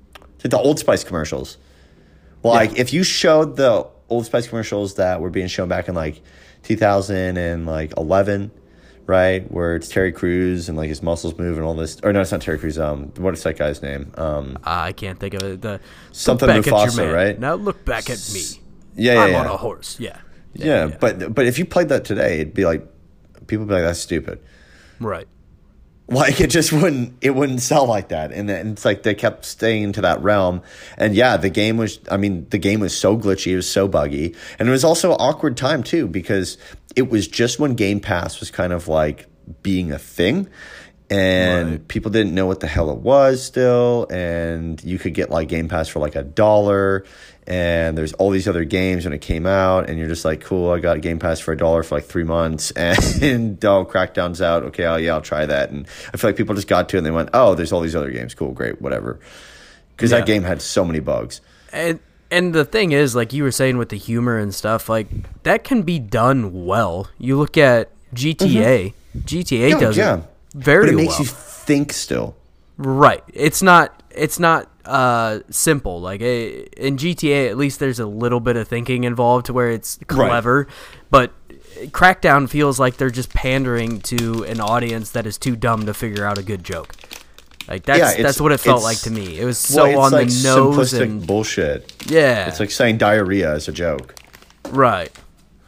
[0.43, 1.57] like the Old Spice commercials.
[2.43, 2.81] Like yeah.
[2.81, 6.21] if you showed the Old Spice commercials that were being shown back in like
[6.63, 8.51] 2000 and like 11
[9.05, 9.49] right?
[9.51, 11.99] Where it's Terry Crews and like his muscles move and all this.
[12.03, 12.79] Or no, it's not Terry Crews.
[12.79, 14.13] Um, what is that guy's name?
[14.15, 15.61] Um, I can't think of it.
[15.61, 15.79] The
[16.11, 17.37] something Mufasa, right?
[17.37, 18.41] Now look back at me.
[18.95, 19.39] Yeah, yeah, I'm yeah.
[19.39, 19.99] on a horse.
[19.99, 20.19] Yeah.
[20.53, 20.97] Yeah, yeah, yeah.
[20.99, 22.87] but but if you played that today, it'd be like
[23.47, 24.39] people would be like that's stupid.
[24.99, 25.27] Right.
[26.07, 29.45] Like it just wouldn't it wouldn't sell like that, and, and it's like they kept
[29.45, 30.61] staying to that realm.
[30.97, 33.87] And yeah, the game was I mean the game was so glitchy, it was so
[33.87, 36.57] buggy, and it was also an awkward time too because
[36.95, 39.27] it was just when Game Pass was kind of like
[39.63, 40.49] being a thing
[41.09, 41.87] and right.
[41.87, 45.67] people didn't know what the hell it was still and you could get like game
[45.67, 47.05] pass for like a dollar
[47.47, 50.71] and there's all these other games when it came out and you're just like cool
[50.71, 54.63] i got game pass for a dollar for like three months and oh crackdown's out
[54.63, 56.99] okay oh yeah i'll try that and i feel like people just got to it
[56.99, 59.19] and they went oh there's all these other games cool great whatever
[59.95, 60.19] because yeah.
[60.19, 61.99] that game had so many bugs and
[62.31, 65.07] and the thing is like you were saying with the humor and stuff like
[65.43, 69.19] that can be done well you look at gta mm-hmm.
[69.19, 70.17] gta yeah, does yeah.
[70.17, 70.23] it
[70.55, 71.19] very but it makes well.
[71.21, 72.35] you think still
[72.77, 78.05] right it's not it's not uh simple like a, in GTA at least there's a
[78.05, 80.75] little bit of thinking involved to where it's clever right.
[81.09, 81.33] but
[81.87, 86.25] Crackdown feels like they're just pandering to an audience that is too dumb to figure
[86.25, 86.95] out a good joke.
[87.67, 89.39] Like that's yeah, that's what it felt like to me.
[89.39, 91.93] It was so well, on like the nose and bullshit.
[92.07, 94.15] Yeah, it's like saying diarrhea as a joke.
[94.69, 95.11] Right.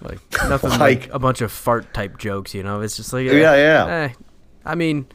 [0.02, 2.82] Like nothing like, like, a bunch of fart type jokes, you know.
[2.82, 3.86] It's just like yeah, eh, yeah.
[3.88, 4.14] Eh.
[4.66, 5.08] I mean,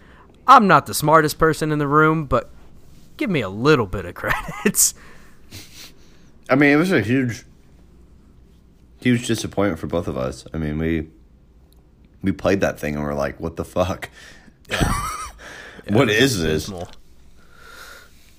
[0.50, 2.50] I'm not the smartest person in the room, but
[3.16, 4.94] give me a little bit of credits.
[6.50, 7.44] I mean, it was a huge,
[9.00, 10.44] huge disappointment for both of us.
[10.52, 11.08] I mean, we
[12.20, 14.10] we played that thing and we're like, "What the fuck?
[14.68, 14.80] Yeah.
[15.86, 16.68] yeah, what is this?"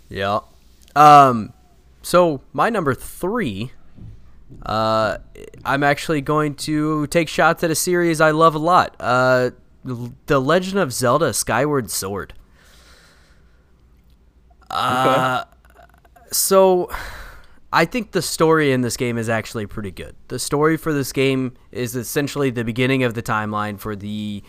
[0.09, 0.41] Yeah.
[0.97, 1.53] Um.
[2.01, 3.71] So my number three.
[4.65, 5.17] Uh,
[5.63, 8.97] I'm actually going to take shots at a series I love a lot.
[8.99, 9.51] Uh,
[9.83, 12.33] The Legend of Zelda: Skyward Sword.
[14.69, 15.43] Uh,
[16.31, 16.89] so
[17.73, 20.15] I think the story in this game is actually pretty good.
[20.27, 24.43] The story for this game is essentially the beginning of the timeline for the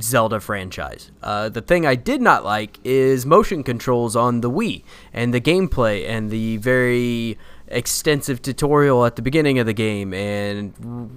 [0.00, 1.10] Zelda franchise.
[1.22, 5.40] Uh, the thing I did not like is motion controls on the Wii and the
[5.40, 10.72] gameplay and the very extensive tutorial at the beginning of the game and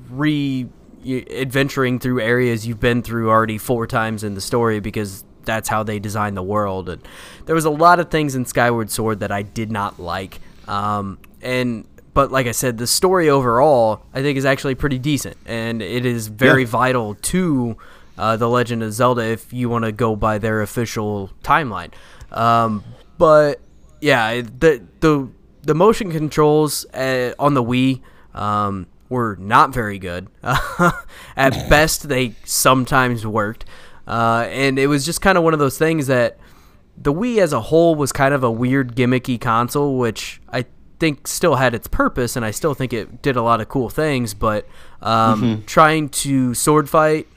[0.09, 0.67] re
[1.05, 5.83] adventuring through areas you've been through already four times in the story because that's how
[5.83, 6.89] they designed the world.
[6.89, 7.01] And
[7.45, 10.39] there was a lot of things in Skyward Sword that I did not like.
[10.67, 15.37] Um, and but like I said, the story overall I think is actually pretty decent,
[15.45, 16.67] and it is very yeah.
[16.67, 17.77] vital to
[18.17, 21.91] uh, the Legend of Zelda if you want to go by their official timeline.
[22.31, 22.83] Um,
[23.17, 23.59] but
[24.01, 25.29] yeah, the the
[25.63, 28.01] the motion controls uh, on the Wii.
[28.33, 30.29] Um, were not very good.
[31.35, 33.65] At best, they sometimes worked.
[34.07, 36.39] Uh, and it was just kind of one of those things that
[36.97, 40.65] the Wii as a whole was kind of a weird gimmicky console, which I
[40.99, 43.89] think still had its purpose, and I still think it did a lot of cool
[43.89, 44.33] things.
[44.33, 44.67] But
[45.01, 45.65] um, mm-hmm.
[45.65, 47.27] trying to sword fight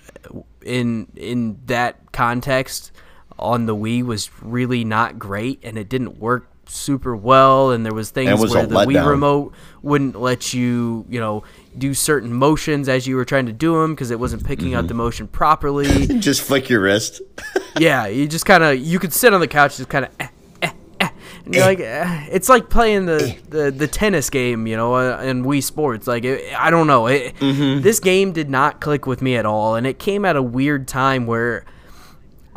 [0.65, 2.93] in in that context
[3.39, 7.71] on the Wii was really not great, and it didn't work super well.
[7.71, 11.45] And there was things was where the Wii remote wouldn't let you, you know,
[11.79, 14.79] do certain motions as you were trying to do them because it wasn't picking mm-hmm.
[14.79, 16.07] out the motion properly.
[16.19, 17.21] just flick your wrist.
[17.79, 20.11] yeah, you just kind of you could sit on the couch just kind of.
[20.21, 20.29] Eh,
[20.63, 21.09] eh, eh,
[21.45, 22.27] and you're like, eh.
[22.31, 23.41] it's like playing the, eh.
[23.49, 26.07] the, the tennis game, you know, uh, in Wii Sports.
[26.07, 27.83] Like, it, I don't know, it, mm-hmm.
[27.83, 30.89] this game did not click with me at all, and it came at a weird
[30.89, 31.65] time where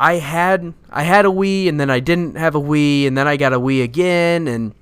[0.00, 3.26] I had I had a Wii, and then I didn't have a Wii, and then
[3.26, 4.74] I got a Wii again, and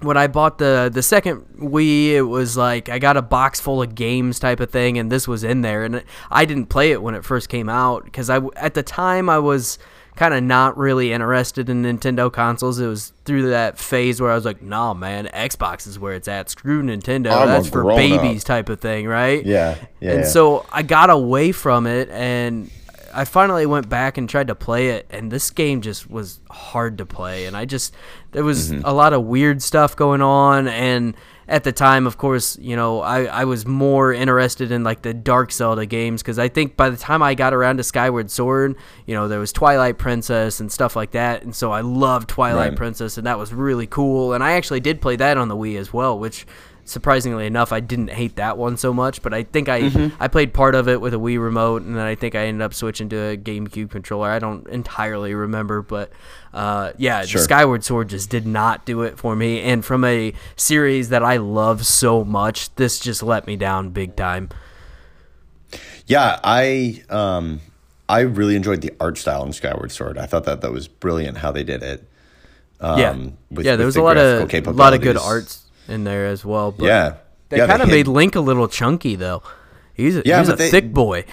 [0.00, 3.82] when I bought the the second Wii, it was like I got a box full
[3.82, 7.02] of games type of thing, and this was in there, and I didn't play it
[7.02, 9.78] when it first came out because I at the time I was
[10.16, 12.80] kind of not really interested in Nintendo consoles.
[12.80, 16.28] It was through that phase where I was like, "Nah, man, Xbox is where it's
[16.28, 16.50] at.
[16.50, 17.32] Screw Nintendo.
[17.32, 19.44] I'm That's for grown-up." babies," type of thing, right?
[19.44, 20.12] Yeah, yeah.
[20.12, 20.26] and yeah.
[20.26, 22.70] so I got away from it and
[23.14, 26.98] I finally went back and tried to play it and this game just was hard
[26.98, 27.94] to play and I just
[28.32, 28.82] there was Mm-hmm.
[28.84, 31.14] a lot of weird stuff going on and
[31.48, 35.14] at the time of course you know I, I was more interested in like the
[35.14, 38.76] dark zelda games because i think by the time i got around to skyward sword
[39.06, 42.70] you know there was twilight princess and stuff like that and so i loved twilight
[42.72, 42.76] Right.
[42.76, 45.78] princess and that was really cool and i actually did play that on the wii
[45.78, 46.46] as well which
[46.88, 49.22] surprisingly enough, I didn't hate that one so much.
[49.22, 50.16] But I think I Mm-hmm.
[50.20, 52.62] I played part of it with a Wii remote, and then I think I ended
[52.62, 54.28] up switching to a GameCube controller.
[54.30, 56.10] I don't entirely remember, but
[56.52, 57.40] uh, yeah, Sure.
[57.40, 59.60] Skyward Sword just did not do it for me.
[59.60, 64.16] And from a series that I love so much, this just let me down big
[64.16, 64.48] time.
[66.06, 67.60] Yeah, I um
[68.08, 70.16] I really enjoyed the art style in Skyward Sword.
[70.18, 72.04] I thought that that was brilliant how they did it.
[72.80, 73.16] Um, yeah,
[73.50, 76.26] with- yeah, there was the a lot of a lot of good arts in there
[76.26, 76.72] as well.
[76.72, 77.14] But Yeah,
[77.48, 79.42] they yeah, kind of hit- made Link a little chunky though.
[79.94, 81.24] He's a, Yeah, he's a they- thick boy.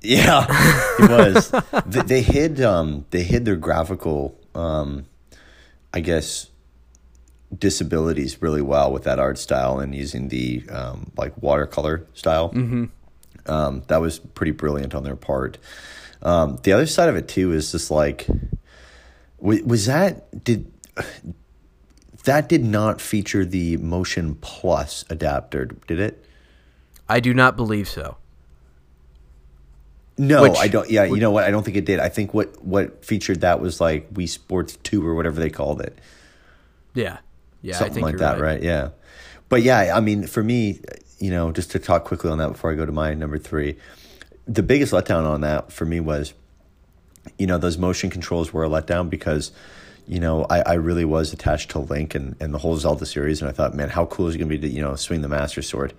[0.00, 0.46] Yeah,
[1.00, 1.52] it was.
[1.86, 5.06] they, they hid um they hid their graphical um
[5.92, 6.48] I guess
[7.56, 12.50] disabilities really well with that art style and using the um like watercolor style.
[12.50, 12.84] Mm-hmm.
[13.50, 15.56] Um, that was pretty brilliant on their part.
[16.20, 18.26] Um, the other side of it too is just like
[19.38, 20.70] was, was that did
[22.28, 26.22] that did not feature the Motion Plus adapter, did it?
[27.08, 28.18] I do not believe so.
[30.18, 30.90] No, Which- I don't.
[30.90, 31.44] Yeah, you know what?
[31.44, 32.00] I don't think it did.
[32.00, 35.80] I think what what featured that was like Wii Sports Two or whatever they called
[35.80, 35.98] it,
[36.92, 37.18] Yeah,
[37.62, 38.62] yeah, I something like that, right.
[38.62, 38.90] Yeah,
[39.48, 40.80] but yeah, I mean, for me,
[41.18, 43.78] you know, just to talk quickly on that before I go to my number three,
[44.46, 46.34] the biggest letdown on that for me was,
[47.38, 49.50] you know, those motion controls were a letdown because.
[50.08, 53.42] You know, I, I really was attached to Link and, and the whole Zelda series,
[53.42, 55.20] and I thought, man, how cool is it going to be to you know swing
[55.20, 55.92] the Master Sword,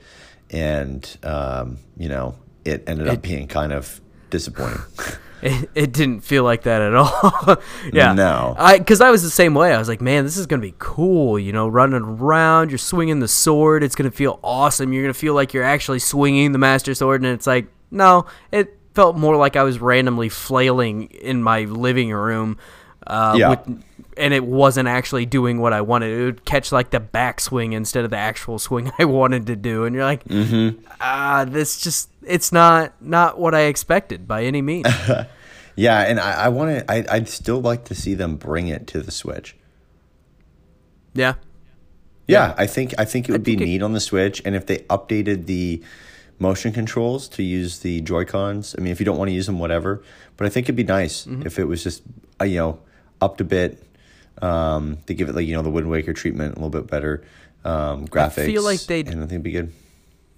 [0.52, 4.82] and um, you know, it ended up being kind of disappointing.
[5.42, 7.56] It, it didn't feel like that at all.
[7.94, 8.56] yeah, No.
[8.60, 9.74] I because I was the same way.
[9.74, 11.40] I was like, man, this is gonna be cool.
[11.40, 13.82] You know, running around, you're swinging the sword.
[13.82, 14.92] It's gonna feel awesome.
[14.92, 18.78] You're gonna feel like you're actually swinging the master sword, and it's like, no, it
[18.96, 22.58] felt more like I was randomly flailing in my living room.
[23.08, 23.50] Uh, Yeah.
[23.52, 23.84] with,
[24.20, 26.12] and it wasn't actually doing what I wanted.
[26.20, 29.86] It would catch like the backswing instead of the actual swing I wanted to do,
[29.86, 30.22] and you're like,
[31.02, 34.88] ah, this just it's not not what I expected by any means.
[35.76, 36.92] Yeah, and I, I want to.
[36.92, 39.56] I, I'd still like to see them bring it to the Switch.
[41.14, 41.36] yeah.
[42.28, 44.56] Yeah, I think I think it would be think it- neat on the Switch, and
[44.56, 45.82] if they updated the
[46.38, 48.76] motion controls to use the Joy Cons.
[48.78, 50.04] I mean, if you don't want to use them, whatever.
[50.38, 51.48] But I think it'd be nice Mm-hmm.
[51.48, 52.04] if it was just
[52.42, 52.80] uh, you know
[53.22, 53.82] upped a bit.
[54.42, 57.24] Um, they give it like you know the Wind Waker treatment a little bit better
[57.66, 58.46] um, graphics.
[58.46, 59.74] feel like they'd- and I think it'd be good.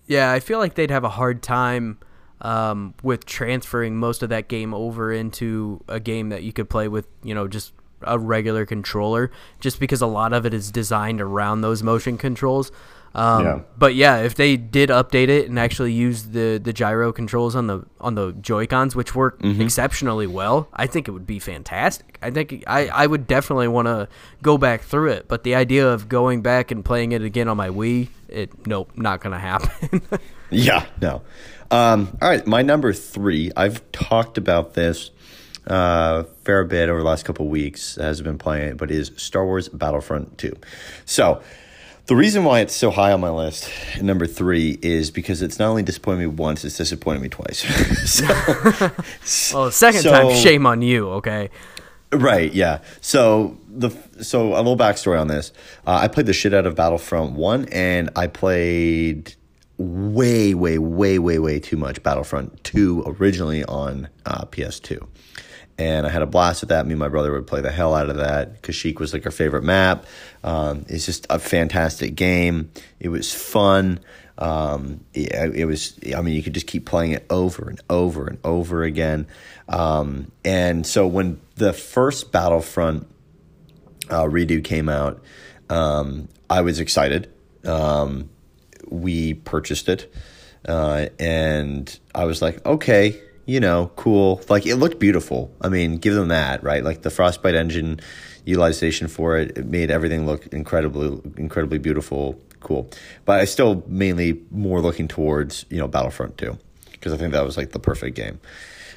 [0.08, 2.00] Yeah, I feel like they'd have a hard time
[2.42, 6.88] um, with transferring most of that game over into a game that you could play
[6.88, 11.22] with, you know, just a regular controller, just because a lot of it is designed
[11.22, 12.72] around those motion controls.
[13.14, 13.60] Um, Yeah.
[13.78, 17.68] But yeah, if they did update it and actually use the, the gyro controls on
[17.68, 19.62] the on the Joy Cons, which work Mm-hmm.
[19.62, 22.18] exceptionally well, I think it would be fantastic.
[22.22, 24.08] I think I, I would definitely want to
[24.42, 25.28] go back through it.
[25.28, 28.92] But the idea of going back and playing it again on my Wii, it nope,
[28.96, 30.02] not gonna happen.
[30.54, 31.22] Yeah, no.
[31.72, 33.52] Um, all right, my number three.
[33.56, 35.10] I've talked about this
[35.66, 38.92] uh, fair bit over the last couple of weeks as I've been playing it, but
[38.92, 40.54] is Star Wars Battlefront Two.
[41.06, 41.42] So
[42.12, 43.72] the reason why it's so high on my list,
[44.02, 47.60] number three, is because it's not only disappointed me once, it's disappointed me twice.
[48.12, 48.26] so,
[49.56, 51.08] Well, the second So- time, shame on you.
[51.12, 51.50] Okay.
[52.12, 52.54] Right.
[52.54, 52.80] Yeah.
[53.00, 55.54] So the so a little backstory on this.
[55.88, 59.34] Uh, I played the shit out of Battlefront One, and I played
[59.78, 65.08] way, way, way, way, way too much Battlefront Two originally on uh, PS2,
[65.82, 66.86] and I had a blast with that.
[66.86, 68.62] Me and my brother would play the hell out of that.
[68.62, 70.06] Kashyyyk was like our favorite map.
[70.44, 72.70] Um, it's just a fantastic game.
[73.00, 74.00] It was fun.
[74.38, 78.28] Um, it, it was, I mean, you could just keep playing it over and over
[78.28, 79.26] and over again.
[79.68, 83.08] Um, and so when the first Battlefront
[84.12, 85.24] uh, redo came out,
[85.72, 87.32] um, I was excited.
[87.66, 88.30] Um,
[88.88, 90.14] we purchased it,
[90.68, 94.42] uh, and I was like, okay, you know, cool.
[94.50, 95.54] Like it looked beautiful.
[95.62, 96.84] I mean, give them that, right?
[96.84, 98.00] Like the Frostbite engine,
[98.46, 99.58] utilization for it.
[99.58, 102.90] It made everything look incredibly incredibly beautiful, cool.
[103.26, 106.58] But I still mainly more looking towards you know Battlefront Two
[106.92, 108.40] because I think that was like the perfect game.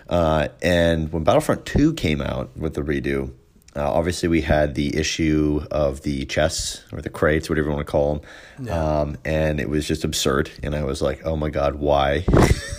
[0.09, 3.33] Uh, and when Battlefront Two came out with the redo,
[3.77, 7.85] uh, obviously, we had the issue of the chests or the crates, whatever you want
[7.85, 9.01] to call them, yeah.
[9.01, 10.49] um, and it was just absurd.
[10.63, 12.25] And I was like, "Oh my god, why?"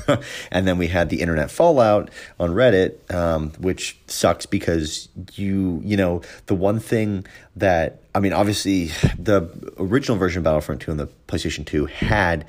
[0.51, 5.97] and then we had the internet fallout on Reddit, um, which sucks because you, you
[5.97, 7.25] know, the one thing
[7.57, 8.85] that I mean, obviously,
[9.19, 12.45] the original version of Battlefront Two on the PlayStation Two had,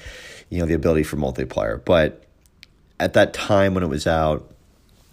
[0.51, 2.23] you know, the ability for multiplayer, but
[3.01, 4.53] at that time when it was out.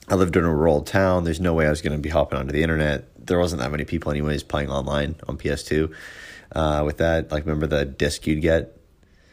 [0.09, 1.23] I lived in a rural town.
[1.23, 3.71] There's no way I was going to be hopping onto the internet there wasn't that
[3.71, 5.93] many people anyways playing online on PS2
[6.53, 7.31] uh, with that.
[7.31, 8.77] Like, remember the disc you'd get?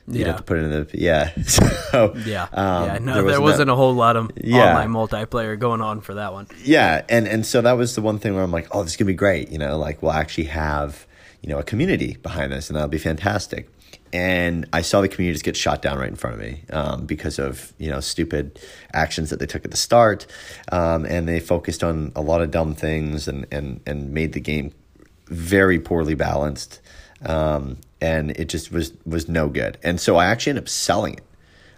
[0.07, 0.27] You'd yeah.
[0.29, 1.43] have to put it in the yeah.
[1.43, 2.99] so yeah, um, yeah.
[3.01, 4.71] No, there, there wasn't, that, a whole lot of yeah.
[4.71, 6.49] online multiplayer going on for that one.
[6.65, 8.97] Yeah, and and so that was the one thing where I'm like, oh, this is
[8.97, 9.51] gonna be great.
[9.51, 11.07] You know, like we'll actually have
[11.43, 13.71] you know a community behind this, and that'll be fantastic
[14.13, 17.07] and I saw the community just get shot down right in front of me um,
[17.07, 18.59] because of you know stupid
[18.93, 20.27] actions that they took at the start,
[20.73, 24.41] um, and they focused on a lot of dumb things and and and made the
[24.41, 24.73] game
[25.27, 26.81] very poorly balanced,
[27.25, 29.79] um, and it just was was no good.
[29.83, 31.25] And so I actually ended up selling it.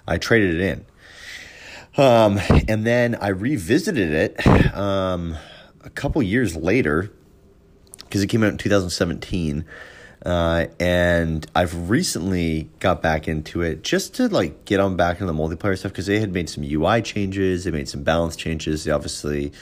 [0.06, 5.36] I traded it in, um, and then I revisited it um,
[5.84, 7.10] a couple years later
[7.98, 9.64] because it came out in 2017
[10.24, 15.32] uh, and I've recently got back into it just to like get on back into
[15.32, 18.84] the multiplayer stuff because they had made some UI changes, they made some balance changes,
[18.84, 19.52] they obviously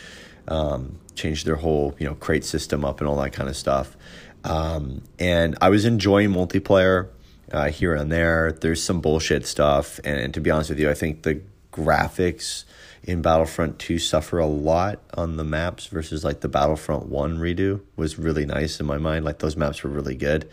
[0.49, 3.97] um, changed their whole you know crate system up and all that kind of stuff.
[4.45, 7.09] Um, and I was enjoying multiplayer
[7.53, 8.53] uh, here and there.
[8.53, 11.41] There's some bullshit stuff, and, and to be honest with you, I think the
[11.73, 12.65] graphics
[13.05, 17.81] in Battlefront 2 suffer a lot on the maps versus like the Battlefront 1 redo
[17.97, 19.25] was really nice in my mind.
[19.25, 20.49] Like those maps were really good.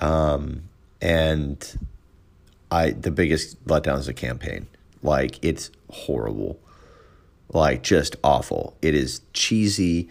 [0.00, 0.62] Um,
[1.00, 1.78] and
[2.70, 4.66] I the biggest letdown is the campaign.
[5.02, 6.58] Like it's horrible.
[7.52, 8.76] Like just awful.
[8.82, 10.08] It is cheesy.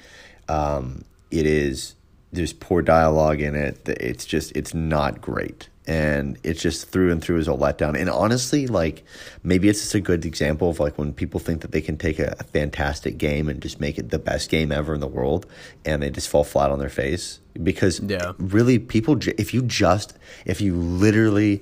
[0.48, 1.96] Um, it is
[2.32, 3.88] there's poor dialogue in it.
[3.88, 8.00] It's just it's not great and it's just through and through is a letdown.
[8.00, 9.04] And honestly, like
[9.44, 12.18] maybe it's just a good example of like when people think that they can take
[12.20, 15.46] a, a, fantastic game and just make it the best game ever in the world,
[15.84, 18.34] and they just fall flat on their face because yeah.
[18.38, 21.62] really people if you just if you literally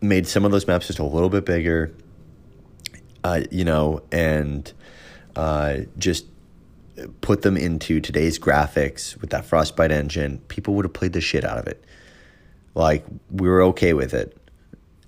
[0.00, 1.94] made some of those maps just a little bit bigger,
[3.22, 4.72] uh, you know, and
[5.34, 6.26] uh, just
[7.22, 11.42] put them into today's graphics with that Frostbite engine, people would have played the shit
[11.42, 11.82] out of it
[12.74, 14.36] like we were okay with it.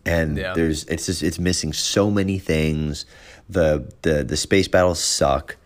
[0.05, 0.53] And yeah.
[0.55, 3.07] there's it's just it's missing so many things.
[3.49, 5.57] The the the space battles suck.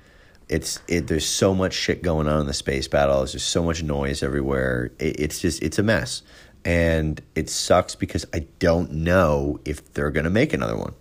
[0.48, 3.32] It's it there's so much shit going on in the space battles.
[3.32, 4.92] There's so much noise everywhere.
[4.98, 6.22] It, it's just it's a mess.
[6.62, 10.94] And it sucks because i don't know if they're going to make another one.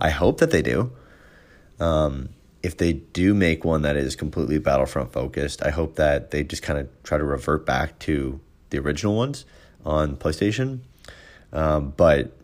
[0.00, 0.90] I hope that they do.
[1.78, 2.30] Um,
[2.62, 6.62] if they do make one that is completely battlefront focused i hope that they just
[6.62, 8.40] kind of try to revert back to
[8.70, 9.44] the original ones
[9.86, 10.80] on PlayStation.
[11.52, 12.36] Um, but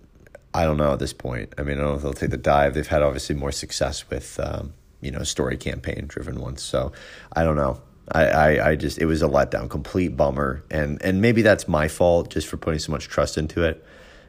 [0.55, 1.53] I don't know at this point.
[1.59, 2.75] I mean, I don't know if they'll take the dive.
[2.75, 6.63] They've had obviously more success with um, you know story campaign driven ones.
[6.63, 6.93] So
[7.35, 7.83] I don't know.
[8.11, 11.89] I, I, I just it was a letdown, complete bummer, and and maybe that's my
[11.89, 13.85] fault just for putting so much trust into it.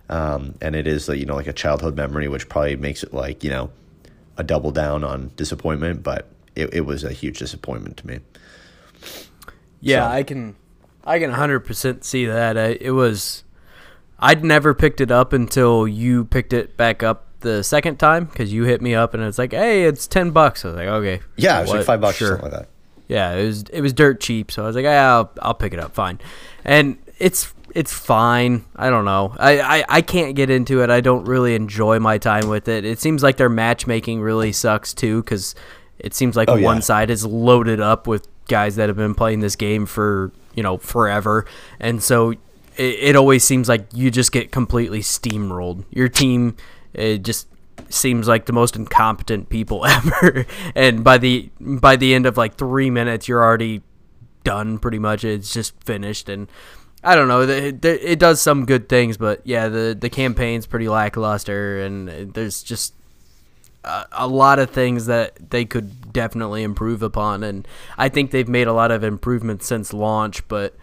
[0.09, 3.43] Um, and it is you know like a childhood memory, which probably makes it like
[3.43, 3.71] you know
[4.37, 6.03] a double down on disappointment.
[6.03, 8.19] But it, it was a huge disappointment to me.
[9.81, 10.13] Yeah, so.
[10.13, 10.55] I can
[11.03, 12.57] I can 100% see that.
[12.57, 13.43] I, it was.
[14.19, 18.53] I'd never picked it up until you picked it back up the second time because
[18.53, 20.63] you hit me up and it's like, hey, it's 10 bucks.
[20.63, 21.19] I was like, okay.
[21.35, 22.29] Yeah, it was like five bucks sure.
[22.29, 22.69] or something like that.
[23.09, 25.73] Yeah, it was it was dirt cheap, so I was like, yeah, I'll, I'll pick
[25.73, 26.19] it up, fine.
[26.63, 28.63] And it's it's fine.
[28.75, 29.35] I don't know.
[29.37, 30.89] I, I, I can't get into it.
[30.89, 32.85] I don't really enjoy my time with it.
[32.85, 35.55] It seems like their matchmaking really sucks too because
[35.99, 36.81] it seems like oh, one yeah.
[36.81, 40.77] side is loaded up with guys that have been playing this game for you know
[40.77, 41.45] forever,
[41.79, 42.39] and so it,
[42.77, 45.85] it always seems like you just get completely steamrolled.
[45.91, 46.55] Your team
[46.95, 47.47] just
[47.89, 50.45] seems like the most incompetent people ever,
[50.75, 53.81] and by the by the end of like three minutes, you're already
[54.43, 55.23] done pretty much.
[55.23, 56.47] It's just finished and.
[57.05, 57.41] I don't know.
[57.41, 62.63] It, it, does some good things, but yeah, the the campaign's pretty lackluster, and there's
[62.63, 62.93] just
[63.83, 67.43] a, lot of things that they could definitely improve upon.
[67.43, 67.67] And
[67.97, 70.75] I think they've made a lot of improvements since launch, but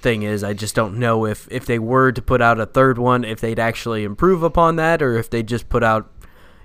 [0.00, 2.98] thing is I just don't know if if they were to put out a third
[2.98, 6.12] one if they'd actually improve upon that or if they just put out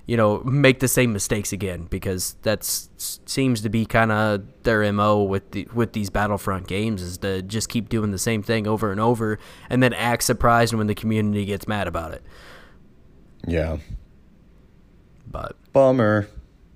[0.06, 4.92] you know, make the same mistakes again because that seems to be kind of their
[4.92, 8.66] mo with the with these Battlefront games is to just keep doing the same thing
[8.66, 9.38] over and over
[9.70, 12.22] and then act surprised when the community gets mad about it.
[13.46, 13.78] Yeah.
[15.32, 16.28] But bummer.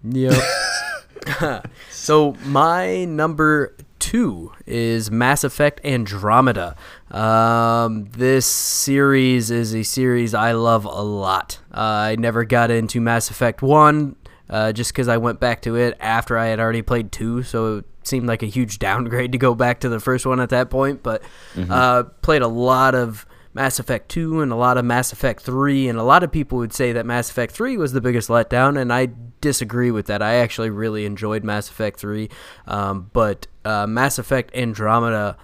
[0.03, 0.43] Yep.
[1.91, 6.77] so my number two is Mass Effect Andromeda.
[7.11, 11.59] Um, this series is a series I love a lot.
[11.73, 14.17] Uh, I never got into Mass Effect 1
[14.49, 17.79] uh, just because I went back to it after I had already played 2, so
[17.79, 20.71] it seemed like a huge downgrade to go back to the first one at that
[20.71, 21.03] point.
[21.03, 21.23] But
[21.55, 21.71] mm-hmm.
[21.71, 23.26] uh, played a lot of
[23.57, 26.59] Mass Effect 2 and a lot of Mass Effect 3, and a lot of people
[26.59, 29.09] would say that Mass Effect 3 was the biggest letdown, and I
[29.41, 30.21] disagree with that.
[30.21, 32.29] I actually really enjoyed Mass Effect 3,
[32.67, 35.39] um, but uh, Mass Effect Andromeda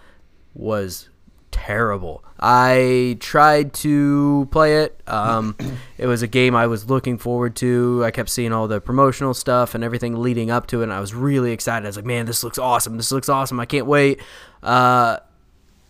[0.52, 1.08] was
[1.50, 2.22] terrible.
[2.38, 5.00] I tried to play it.
[5.06, 5.56] Um,
[5.96, 8.02] it was a game I was looking forward to.
[8.04, 11.00] I kept seeing all the promotional stuff and everything leading up to it, and I
[11.00, 11.86] was really excited.
[11.86, 12.98] I was like, man, this looks awesome.
[12.98, 13.58] This looks awesome.
[13.58, 14.20] I can't wait.
[14.62, 15.16] Uh,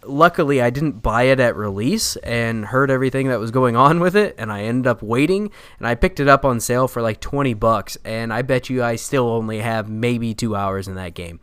[0.05, 4.17] luckily I didn't buy it at release and heard everything that was going on with
[4.17, 7.21] it and I ended up waiting and I picked it up on sale for like
[7.21, 11.15] 20 bucks and I bet you I still only have maybe 2 hours in that
[11.15, 11.41] game.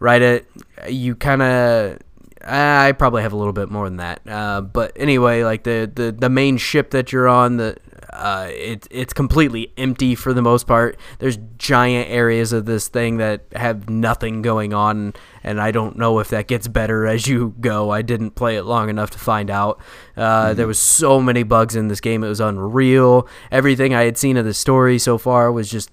[0.00, 0.46] Right it
[0.88, 1.98] you kind of
[2.46, 4.20] I probably have a little bit more than that.
[4.28, 7.78] Uh, but anyway, like the, the, the main ship that you're on, the
[8.14, 10.98] uh, it, it's completely empty for the most part.
[11.18, 16.20] There's giant areas of this thing that have nothing going on, and I don't know
[16.20, 17.90] if that gets better as you go.
[17.90, 19.80] I didn't play it long enough to find out.
[20.16, 20.56] Uh, mm-hmm.
[20.56, 23.28] There was so many bugs in this game; it was unreal.
[23.50, 25.90] Everything I had seen of the story so far was just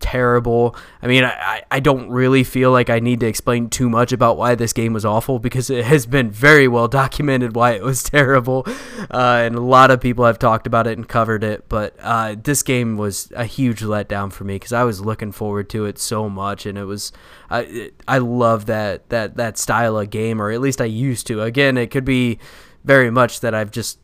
[0.00, 0.74] terrible.
[1.02, 4.36] I mean, I, I don't really feel like I need to explain too much about
[4.36, 8.02] why this game was awful because it has been very well documented why it was
[8.10, 8.64] terrible.
[9.10, 11.68] Uh, and a lot of people have talked about it and covered it.
[11.68, 15.68] But uh, this game was a huge letdown for me because I was looking forward
[15.70, 16.66] to it so much.
[16.66, 17.12] And it was,
[17.50, 21.42] I, I love that, that, that style of game, or at least I used to.
[21.42, 22.38] Again, it could be
[22.84, 23.98] very much that I've just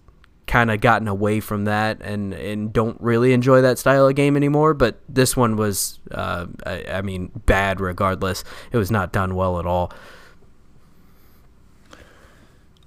[0.47, 4.37] kind of gotten away from that and and don't really enjoy that style of game
[4.37, 4.75] anymore.
[4.75, 8.45] But this one was, uh, I, I, mean, bad regardless.
[8.73, 9.93] It was not done well at all.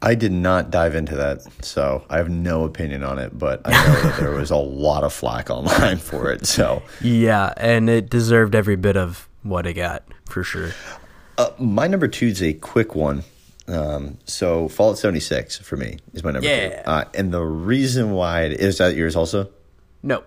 [0.02, 3.38] I did not dive into that, so I have no opinion on it.
[3.38, 6.46] But I know that there was a lot of flack online for it.
[6.46, 10.72] So yeah, and it deserved every bit of what it got for sure.
[11.38, 13.24] Uh, my number two is a quick one.
[13.70, 16.82] Um, so Fallout 76 for me is my number yeah.
[16.82, 16.90] two.
[16.90, 19.50] Uh, and the reason why it, is that yours also?
[20.02, 20.24] No.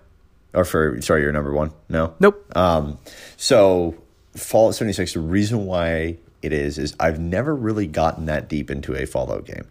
[0.54, 1.72] Or for sorry, your number one?
[1.88, 2.14] No.
[2.20, 2.56] Nope.
[2.56, 2.98] Um,
[3.36, 3.96] so
[4.34, 5.14] Fallout 76.
[5.14, 9.44] The reason why it is is I've never really gotten that deep into a Fallout
[9.44, 9.66] game.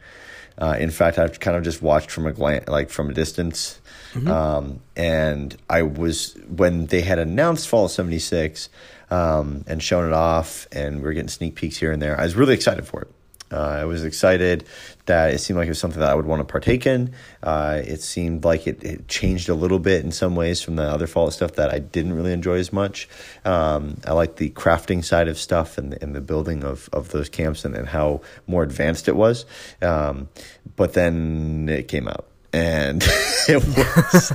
[0.58, 3.80] Uh, in fact, I've kind of just watched from a glance, like from a distance.
[4.14, 4.28] Mm-hmm.
[4.28, 8.70] Um, and I was when they had announced Fallout 76
[9.10, 12.20] um, and shown it off, and we are getting sneak peeks here and there.
[12.20, 13.12] I was really excited for it.
[13.52, 14.66] Uh, I was excited
[15.06, 17.14] that it seemed like it was something that I would want to partake in.
[17.44, 20.84] Uh, it seemed like it, it, changed a little bit in some ways from the
[20.84, 23.10] other Fallout stuff that I didn't really enjoy as much.
[23.44, 27.30] Um, I like the crafting side of stuff and, and the building of, of those
[27.30, 29.46] camps and, and how more advanced it was.
[29.82, 30.30] Um,
[30.76, 33.02] but then it came out and
[33.48, 34.32] it was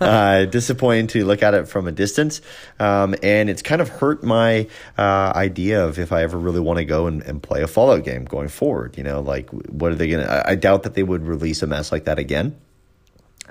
[0.00, 2.40] uh, disappointing to look at it from a distance.
[2.78, 4.68] Um, and it's kind of hurt my
[4.98, 8.04] uh, idea of if I ever really want to go and, and, play a Fallout
[8.04, 8.96] game going forward.
[8.96, 10.48] You know, like what are they going to?
[10.48, 12.56] I doubt that they would release a mess like that again.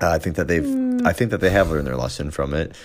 [0.01, 0.63] Uh, I think that they've.
[0.63, 1.05] Mm.
[1.05, 2.75] I think that they have learned their lesson from it.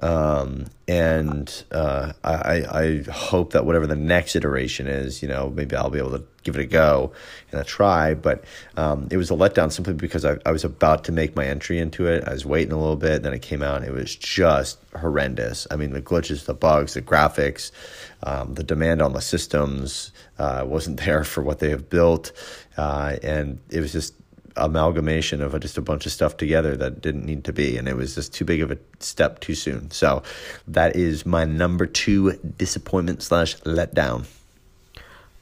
[0.00, 5.74] Um, and uh, I, I hope that whatever the next iteration is, you know, maybe
[5.74, 7.12] I'll be able to give it a go
[7.52, 8.14] and a try.
[8.14, 8.44] But
[8.76, 11.78] um, it was a letdown simply because I, I was about to make my entry
[11.78, 12.24] into it.
[12.26, 13.76] I was waiting a little bit, then it came out.
[13.82, 15.66] And it was just horrendous.
[15.70, 17.70] I mean, the glitches, the bugs, the graphics,
[18.22, 22.32] um, the demand on the systems uh, wasn't there for what they have built,
[22.76, 24.14] uh, and it was just
[24.56, 27.96] amalgamation of just a bunch of stuff together that didn't need to be, and it
[27.96, 29.90] was just too big of a step too soon.
[29.90, 30.22] So
[30.66, 34.26] that is my number two disappointment slash letdown.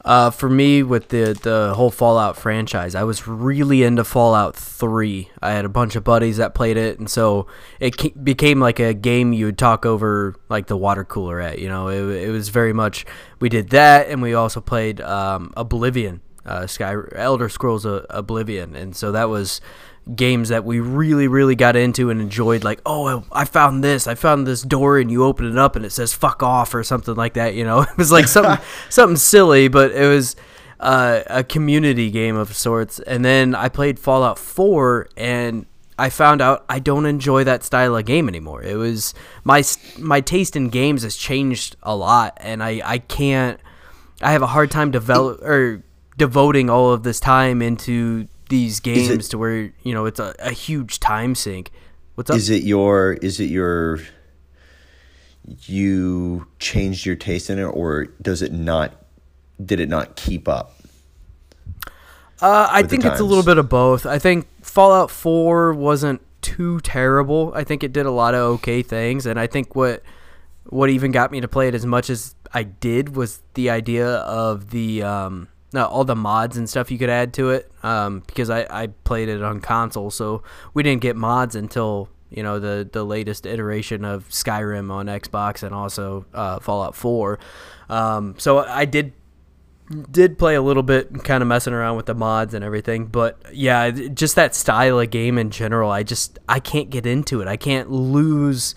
[0.07, 5.31] Uh, for me, with the the whole Fallout franchise, I was really into Fallout Three.
[5.43, 7.49] I had a bunch of buddies that played it, and so
[7.81, 11.59] it became like a game you would talk over like the water cooler at.
[11.59, 13.05] You know, it, it was very much
[13.41, 18.95] we did that, and we also played um, Oblivion uh, Sky Elder Scrolls Oblivion, and
[18.95, 19.61] so that was
[20.15, 24.15] games that we really really got into and enjoyed like oh i found this i
[24.15, 27.17] found this door and you open it up and it says fuck off or something
[27.17, 30.37] like that you know it was like something something silly but it was
[30.79, 35.67] uh, a community game of sorts and then i played fallout 4 and
[35.99, 38.63] I found out I don't enjoy that style of game anymore.
[38.63, 39.63] It was my
[39.99, 43.59] my taste in games has changed a lot, and I I can't.
[44.21, 45.83] I have a hard time develop or
[46.19, 50.35] devoting all of this time into these games it, to where you know it's a,
[50.39, 51.71] a huge time sink.
[52.15, 52.37] What's up?
[52.37, 53.15] Is it your?
[53.15, 54.01] Is it your?
[55.63, 58.93] You changed your taste in it, or does it not?
[59.65, 60.77] Did it not keep up?
[62.41, 64.05] Uh, I think it's a little bit of both.
[64.05, 67.51] I think Fallout 4 wasn't too terrible.
[67.55, 70.03] I think it did a lot of okay things, and I think what
[70.65, 74.17] what even got me to play it as much as I did was the idea
[74.17, 77.71] of the um, all the mods and stuff you could add to it.
[77.83, 80.43] Um, because I, I played it on console, so
[80.75, 85.63] we didn't get mods until you know the the latest iteration of Skyrim on Xbox
[85.63, 87.39] and also uh, Fallout 4.
[87.89, 89.13] Um, so I did
[90.11, 93.39] did play a little bit kind of messing around with the mods and everything but
[93.53, 97.47] yeah just that style of game in general i just i can't get into it
[97.47, 98.75] i can't lose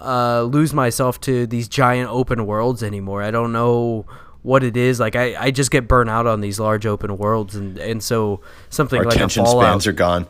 [0.00, 4.06] uh, lose myself to these giant open worlds anymore i don't know
[4.42, 7.54] what it is like i, I just get burnt out on these large open worlds
[7.54, 10.26] and and so something Our like attention spans are gone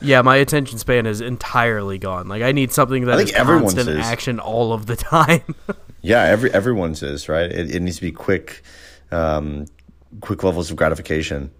[0.00, 2.28] yeah, my attention span is entirely gone.
[2.28, 4.04] Like I need something that is constant is.
[4.04, 5.54] action all of the time.
[6.02, 7.50] yeah, every everyone's is right.
[7.50, 8.62] It, it needs to be quick
[9.10, 9.66] um,
[10.20, 11.50] quick levels of gratification.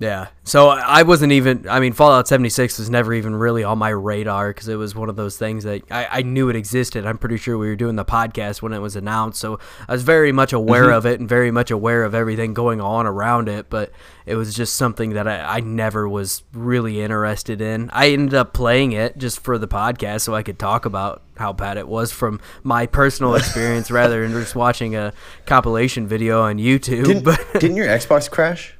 [0.00, 0.28] Yeah.
[0.44, 4.48] So I wasn't even, I mean, Fallout 76 was never even really on my radar
[4.48, 7.04] because it was one of those things that I, I, knew it existed.
[7.04, 9.38] I'm pretty sure we were doing the podcast when it was announced.
[9.38, 10.94] So I was very much aware mm-hmm.
[10.94, 13.68] of it and very much aware of everything going on around it.
[13.68, 13.92] But
[14.24, 17.90] it was just something that I, I never was really interested in.
[17.92, 21.52] I ended up playing it just for the podcast so I could talk about how
[21.52, 25.12] bad it was from my personal experience rather than just watching a
[25.44, 27.04] compilation video on YouTube.
[27.04, 28.78] Didn't, but didn't your Xbox crash?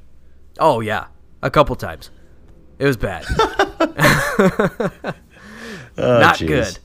[0.59, 1.07] Oh yeah,
[1.41, 2.09] a couple times.
[2.79, 3.25] It was bad.
[4.39, 5.13] oh,
[5.97, 6.47] Not geez.
[6.47, 6.79] good.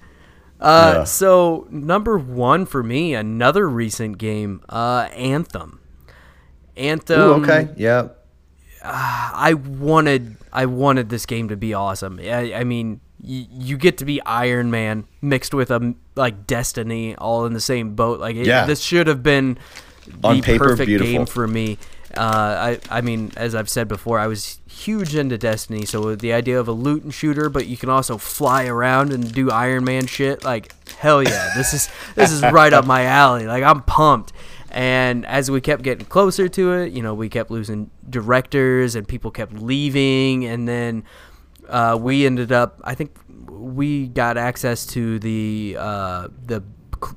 [0.60, 1.04] Uh, yeah.
[1.04, 5.80] So number one for me, another recent game, uh, Anthem.
[6.76, 7.20] Anthem.
[7.20, 7.68] Ooh, okay.
[7.76, 8.08] Yeah.
[8.82, 12.18] Uh, I wanted, I wanted this game to be awesome.
[12.22, 17.14] I, I mean, y- you get to be Iron Man mixed with a like Destiny,
[17.16, 18.20] all in the same boat.
[18.20, 18.64] Like, it, yeah.
[18.66, 19.58] this should have been
[20.06, 21.12] the On paper, perfect beautiful.
[21.12, 21.78] game for me.
[22.16, 26.32] Uh, I I mean, as I've said before, I was huge into Destiny, so the
[26.32, 29.84] idea of a loot and shooter, but you can also fly around and do Iron
[29.84, 33.46] Man shit, like hell yeah, this is this is right up my alley.
[33.46, 34.32] Like I'm pumped.
[34.70, 39.08] And as we kept getting closer to it, you know, we kept losing directors and
[39.08, 41.04] people kept leaving, and then
[41.68, 42.80] uh, we ended up.
[42.84, 43.16] I think
[43.48, 46.62] we got access to the uh, the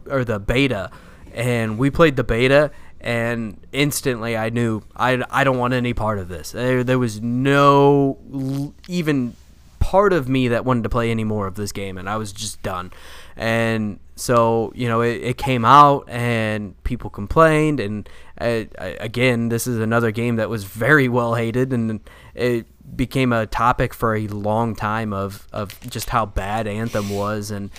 [0.10, 0.92] or the beta,
[1.40, 2.70] and we played the beta
[3.02, 6.52] and instantly I knew I, I don't want any part of this.
[6.52, 9.36] There, there was no even
[9.80, 12.34] part of me that wanted to play any more of this game, and I was
[12.34, 12.92] just done.
[13.38, 18.08] And so, you know, it, it came out, and people complained, and
[18.40, 22.02] uh, again, this is another game that was very well hated, and
[22.36, 27.50] it became a topic for a long time of, of just how bad Anthem was,
[27.50, 27.72] and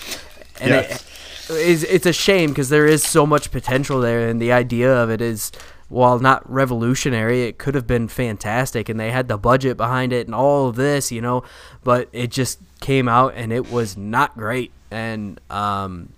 [0.60, 1.50] and yes.
[1.50, 4.92] it, is it's a shame because there is so much potential there, and the idea
[4.92, 5.52] of it is
[5.88, 10.26] while not revolutionary, it could have been fantastic, and they had the budget behind it
[10.26, 11.42] and all of this, you know,
[11.82, 16.10] but it just came out and it was not great, and um,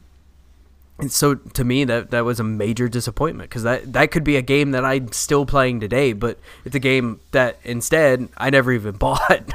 [0.98, 4.36] and so to me that that was a major disappointment because that that could be
[4.36, 8.72] a game that I'm still playing today, but it's a game that instead I never
[8.72, 9.52] even bought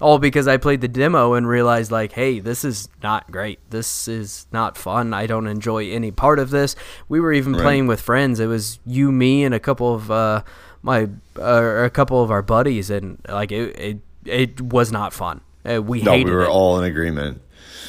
[0.00, 3.58] all because I played the demo and realized like, hey, this is not great.
[3.70, 5.12] This is not fun.
[5.12, 6.74] I don't enjoy any part of this.
[7.08, 7.62] We were even right.
[7.62, 8.40] playing with friends.
[8.40, 10.42] It was you, me, and a couple of uh,
[10.82, 15.42] my uh, a couple of our buddies, and like it it, it was not fun.
[15.68, 16.48] Uh, we no, hated we were it.
[16.48, 17.42] all in agreement.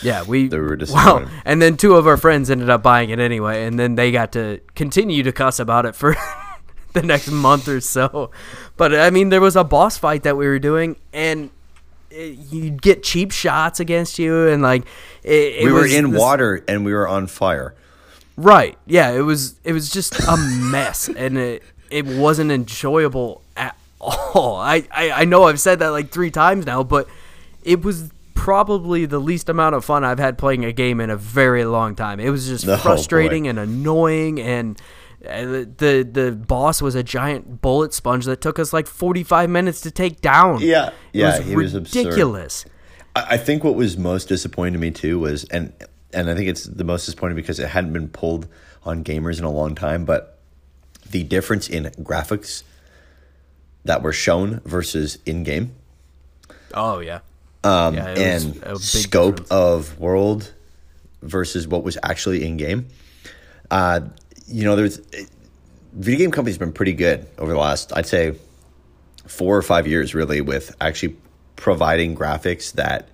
[0.04, 1.30] Yeah, we they were disappointed.
[1.30, 4.12] Well, and then two of our friends ended up buying it anyway, and then they
[4.12, 6.16] got to continue to cuss about it for
[6.94, 8.32] the next month or so.
[8.78, 11.52] But I mean, there was a boss fight that we were doing, and
[12.12, 14.84] you'd get cheap shots against you, and like
[15.24, 17.74] it, it we were in this, water and we were on fire.
[18.38, 18.78] Right?
[18.86, 19.12] Yeah.
[19.12, 19.56] It was.
[19.64, 24.58] It was just a mess, and it it wasn't enjoyable at all.
[24.58, 27.08] I, I I know I've said that like three times now, but
[27.64, 31.16] it was probably the least amount of fun I've had playing a game in a
[31.16, 32.20] very long time.
[32.20, 33.50] It was just oh, frustrating boy.
[33.50, 34.82] and annoying and
[35.22, 39.92] the the boss was a giant bullet sponge that took us like 45 minutes to
[39.92, 40.62] take down.
[40.62, 42.66] Yeah, yeah, it was ridiculous.
[42.66, 42.72] Was
[43.16, 45.74] I think what was most disappointing to me too was, and
[46.14, 48.48] and I think it's the most disappointing because it hadn't been pulled
[48.84, 50.40] on gamers in a long time, but
[51.10, 52.64] the difference in graphics
[53.84, 55.76] that were shown versus in game.
[56.74, 57.20] Oh yeah,
[57.64, 59.52] um, yeah, and scope difference.
[59.52, 60.54] of world
[61.22, 62.88] versus what was actually in game.
[63.70, 64.02] Uh,
[64.52, 65.02] you know, there's
[65.94, 68.36] video game companies been pretty good over the last, I'd say,
[69.28, 71.16] four or five years, really, with actually
[71.56, 73.08] providing graphics that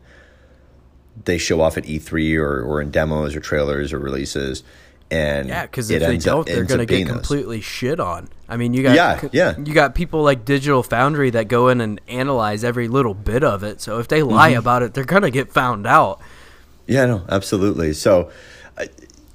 [1.25, 4.63] they show off at E3 or, or in demos or trailers or releases.
[5.09, 7.65] And yeah, because if they don't, up, they're going to get completely those.
[7.65, 8.27] shit on.
[8.49, 9.57] I mean, you got yeah, yeah.
[9.57, 13.63] you got people like Digital Foundry that go in and analyze every little bit of
[13.63, 13.79] it.
[13.79, 14.59] So if they lie mm-hmm.
[14.59, 16.19] about it, they're going to get found out.
[16.87, 17.93] Yeah, no, absolutely.
[17.93, 18.31] So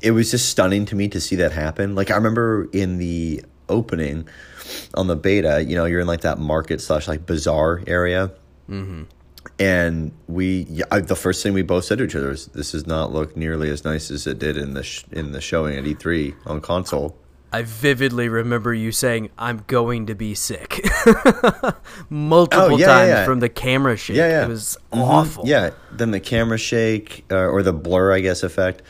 [0.03, 1.95] it was just stunning to me to see that happen.
[1.95, 4.29] Like I remember in the opening
[4.95, 8.33] on the beta, you know, you're in like that market slash like bazaar area.
[8.69, 9.05] Mm-hmm.
[9.59, 12.73] And we, yeah, I, the first thing we both said to each other was, "This
[12.73, 15.77] does not look nearly as nice as it did in the sh- in the showing
[15.77, 17.17] at E3 on console."
[17.53, 20.81] I vividly remember you saying, "I'm going to be sick,"
[22.09, 24.17] multiple oh, yeah, times yeah, from the camera shake.
[24.17, 24.45] Yeah, yeah.
[24.45, 25.03] It was mm-hmm.
[25.03, 25.47] awful.
[25.47, 28.83] Yeah, then the camera shake uh, or the blur, I guess, effect,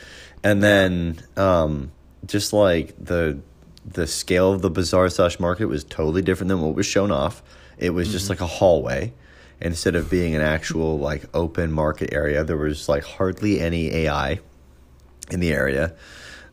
[0.45, 1.93] and then um,
[2.27, 3.41] just like the
[3.85, 7.43] the scale of the bazaar slash market was totally different than what was shown off.
[7.79, 8.13] It was mm-hmm.
[8.13, 9.13] just like a hallway
[9.61, 12.45] instead of being an actual like open market area.
[12.45, 14.41] There was like hardly any AI
[15.31, 15.95] in the area.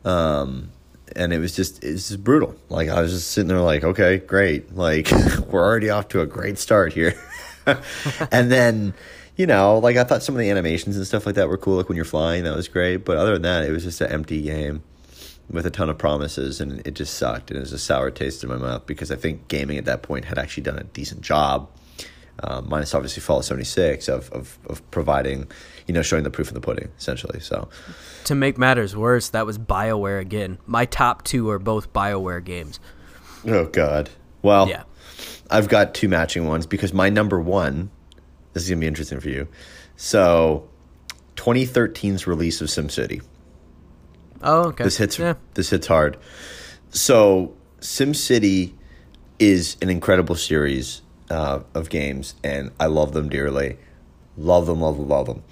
[0.06, 0.72] Um,
[1.16, 2.56] and it was just it's just brutal.
[2.70, 4.76] Like I was just sitting there like, okay, great.
[4.76, 5.12] Like
[5.50, 7.20] we're already off to a great start here.
[8.32, 8.94] and then,
[9.40, 11.78] you know, like I thought some of the animations and stuff like that were cool.
[11.78, 13.06] Like when you're flying, that was great.
[13.06, 14.84] But other than that, it was just an empty game
[15.50, 17.50] with a ton of promises, and it just sucked.
[17.50, 20.02] And it was a sour taste in my mouth because I think gaming at that
[20.02, 21.70] point had actually done a decent job.
[22.44, 25.50] Um, minus obviously Fallout 76 of, of, of providing,
[25.88, 27.40] you know, showing the proof of the pudding, essentially.
[27.40, 27.70] So,
[28.26, 30.58] to make matters worse, that was BioWare again.
[30.66, 32.82] My top two are both BioWare games.
[33.48, 34.10] Oh, God.
[34.42, 34.84] Well, yeah.
[35.50, 37.90] I've got two matching ones because my number one,
[38.54, 39.48] this is going to be interesting for you.
[39.96, 40.68] So,
[41.36, 43.22] 2013's release of SimCity.
[44.42, 44.84] Oh, okay.
[44.84, 45.36] This hits yeah.
[45.54, 46.18] this hits hard.
[46.90, 48.74] So SimCity
[49.38, 53.78] is an incredible series uh, of games, and I love them dearly.
[54.38, 55.44] Love them, love them, love them.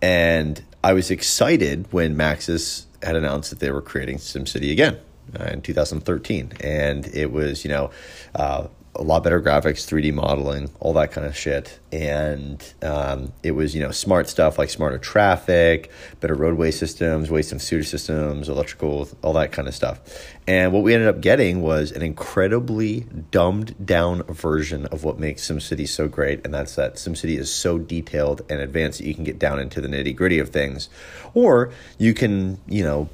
[0.00, 4.98] And I was excited when Maxis had announced that they were creating SimCity again
[5.38, 7.90] uh, in 2013, and it was you know
[8.34, 8.68] uh,
[8.98, 11.78] a lot better graphics, 3D modeling, all that kind of shit.
[11.92, 15.90] And um, it was, you know, smart stuff like smarter traffic,
[16.20, 20.00] better roadway systems, waste and sewer systems, electrical, all that kind of stuff.
[20.46, 25.48] And what we ended up getting was an incredibly dumbed down version of what makes
[25.48, 26.44] SimCity so great.
[26.44, 29.80] And that's that SimCity is so detailed and advanced that you can get down into
[29.80, 30.88] the nitty gritty of things.
[31.34, 33.08] Or you can, you know,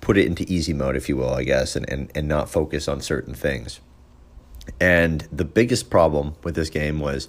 [0.00, 2.88] put it into easy mode, if you will, I guess, and, and, and not focus
[2.88, 3.80] on certain things.
[4.80, 7.28] And the biggest problem with this game was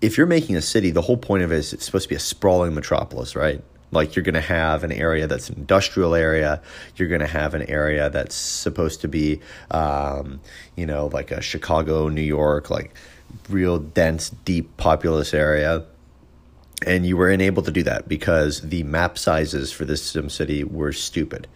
[0.00, 2.14] if you're making a city, the whole point of it is it's supposed to be
[2.14, 3.62] a sprawling metropolis, right?
[3.92, 6.62] Like you're going to have an area that's an industrial area.
[6.96, 10.40] You're going to have an area that's supposed to be, um,
[10.76, 12.94] you know, like a Chicago, New York, like
[13.48, 15.84] real dense, deep, populous area.
[16.86, 20.64] And you were unable to do that because the map sizes for this sim city
[20.64, 21.46] were stupid.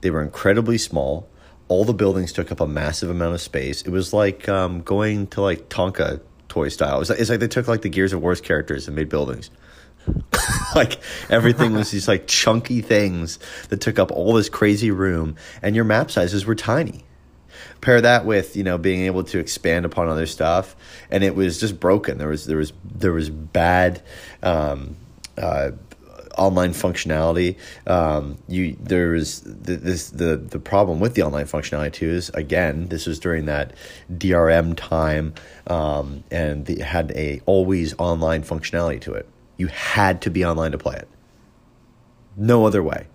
[0.00, 1.28] They were incredibly small
[1.70, 3.82] all the buildings took up a massive amount of space.
[3.82, 6.96] It was like um, going to like Tonka toy style.
[6.96, 9.08] It was like, it's like they took like the Gears of War's characters and made
[9.08, 9.50] buildings.
[10.74, 11.00] like
[11.30, 15.84] everything was these like chunky things that took up all this crazy room, and your
[15.84, 17.04] map sizes were tiny.
[17.80, 20.74] Pair that with you know being able to expand upon other stuff,
[21.08, 22.18] and it was just broken.
[22.18, 24.02] There was there was there was bad.
[24.42, 24.96] Um,
[25.38, 25.72] uh,
[26.40, 27.56] online functionality.
[27.86, 32.88] Um, you there's the, this the the problem with the online functionality too is again
[32.88, 33.74] this was during that
[34.12, 35.34] DRM time,
[35.66, 39.28] um, and it had a always online functionality to it.
[39.58, 41.08] You had to be online to play it.
[42.36, 43.06] No other way.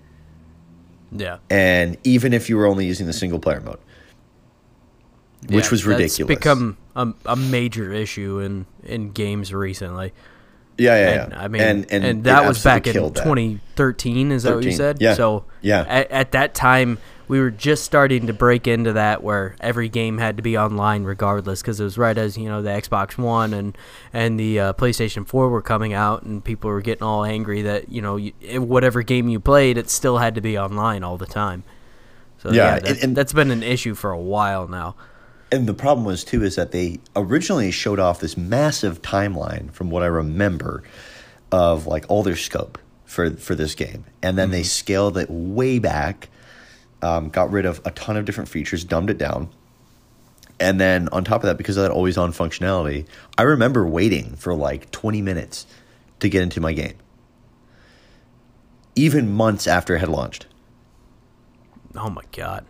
[1.12, 1.40] Yeah.
[1.50, 3.80] And even if you were only using the single player mode,
[5.48, 10.14] which yeah, was ridiculous, become a, a major issue in in games recently.
[10.78, 11.42] Yeah, yeah, and, yeah.
[11.42, 14.32] I mean, and and, and that was back in 2013.
[14.32, 14.52] Is 13.
[14.52, 14.98] that what you said?
[15.00, 15.14] Yeah.
[15.14, 16.98] So yeah, at, at, that time
[17.28, 21.04] we were just starting to break into that where every game had to be online
[21.04, 23.78] regardless because it was right as you know the Xbox One and
[24.14, 27.90] and the uh, PlayStation 4 were coming out and people were getting all angry that
[27.90, 31.26] you know you, whatever game you played it still had to be online all the
[31.26, 31.64] time.
[32.38, 34.96] So yeah, yeah that, and, and that's been an issue for a while now
[35.52, 39.90] and the problem was too is that they originally showed off this massive timeline from
[39.90, 40.84] what I remember
[41.52, 44.54] of like all their scope for for this game, and then mm-hmm.
[44.54, 46.30] they scaled it way back,
[47.02, 49.50] um, got rid of a ton of different features, dumbed it down,
[50.60, 53.06] and then on top of that, because of that always on functionality,
[53.38, 55.68] I remember waiting for like twenty minutes
[56.20, 56.96] to get into my game.
[58.96, 60.48] Even months after it had launched.
[61.96, 62.66] Oh my god.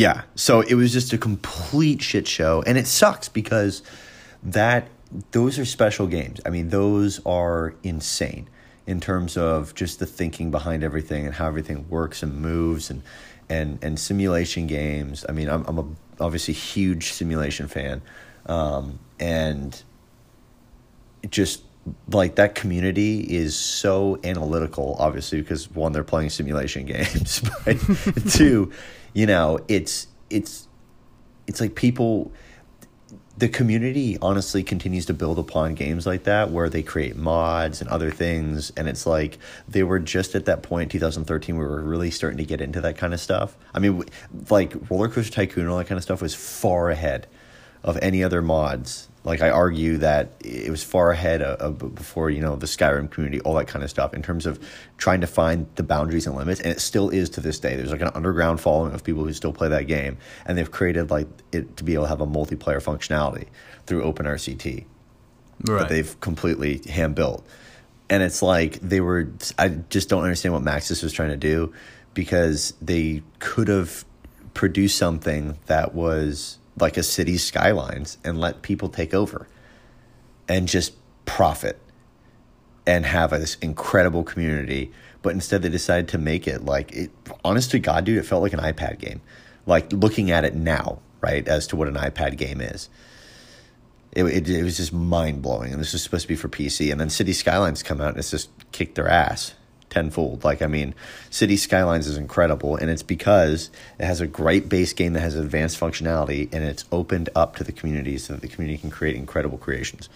[0.00, 0.22] Yeah.
[0.34, 2.62] So it was just a complete shit show.
[2.66, 3.82] And it sucks because
[4.42, 4.88] that
[5.32, 6.40] those are special games.
[6.46, 8.48] I mean, those are insane
[8.86, 13.02] in terms of just the thinking behind everything and how everything works and moves and
[13.50, 15.26] and and simulation games.
[15.28, 15.84] I mean, I'm I'm a
[16.18, 18.00] obviously huge simulation fan,
[18.46, 19.82] um, and
[21.28, 21.62] just
[22.10, 24.96] like that community is so analytical.
[24.98, 27.76] Obviously, because one, they're playing simulation games, but
[28.30, 28.72] two,
[29.12, 30.68] you know, it's it's
[31.46, 32.32] it's like people
[33.40, 37.88] the community honestly continues to build upon games like that where they create mods and
[37.88, 38.70] other things.
[38.76, 42.36] And it's like they were just at that point in 2013 we were really starting
[42.36, 43.56] to get into that kind of stuff.
[43.74, 44.04] I mean
[44.50, 47.26] like roller coaster tycoon and all that kind of stuff was far ahead
[47.82, 52.30] of any other mods like I argue that it was far ahead of, of, before
[52.30, 54.58] you know the Skyrim community, all that kind of stuff in terms of
[54.96, 57.76] trying to find the boundaries and limits, and it still is to this day.
[57.76, 60.16] There's like an underground following of people who still play that game,
[60.46, 63.46] and they've created like it to be able to have a multiplayer functionality
[63.86, 64.84] through OpenRCT
[65.64, 65.78] right.
[65.80, 67.46] that they've completely hand built,
[68.08, 69.30] and it's like they were.
[69.58, 71.74] I just don't understand what Maxis was trying to do
[72.14, 74.04] because they could have
[74.54, 79.46] produced something that was like a Cities Skylines and let people take over
[80.48, 80.94] and just
[81.24, 81.78] profit
[82.86, 84.92] and have this incredible community.
[85.22, 87.10] But instead, they decided to make it like it.
[87.44, 89.20] Honest to God, dude, it felt like an iPad game.
[89.66, 92.88] Like looking at it now, right, as to what an iPad game is.
[94.12, 96.90] It, it, it was just mind blowing, and this was supposed to be for PC.
[96.90, 99.54] And then City Skylines come out, and it's just kicked their ass
[99.90, 100.44] tenfold.
[100.44, 100.94] Like, I mean,
[101.28, 105.36] City Skylines is incredible, and it's because it has a great base game that has
[105.36, 109.16] advanced functionality, and it's opened up to the community so that the community can create
[109.16, 110.08] incredible creations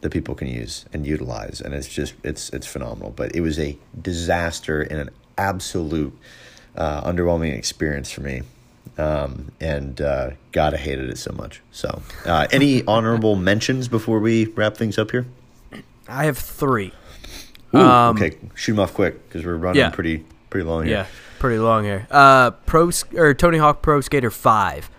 [0.00, 1.60] that people can use and utilize.
[1.60, 3.10] And it's just, it's, it's phenomenal.
[3.10, 6.16] But it was a disaster and an absolute
[6.76, 8.42] uh, underwhelming experience for me.
[8.98, 11.60] Um, and uh, God, I hated it so much.
[11.70, 15.26] So, uh, any honorable mentions before we wrap things up here?
[16.08, 16.92] I have three.
[17.74, 19.90] Ooh, um, okay, shoot them off quick because we're running yeah.
[19.90, 20.92] pretty pretty long here.
[20.92, 21.06] Yeah,
[21.38, 22.06] pretty long here.
[22.10, 24.90] Uh, Pro or Tony Hawk Pro Skater Five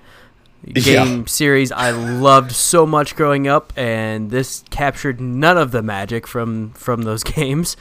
[0.65, 1.25] game yeah.
[1.25, 6.71] series I loved so much growing up, and this captured none of the magic from
[6.71, 7.75] from those games.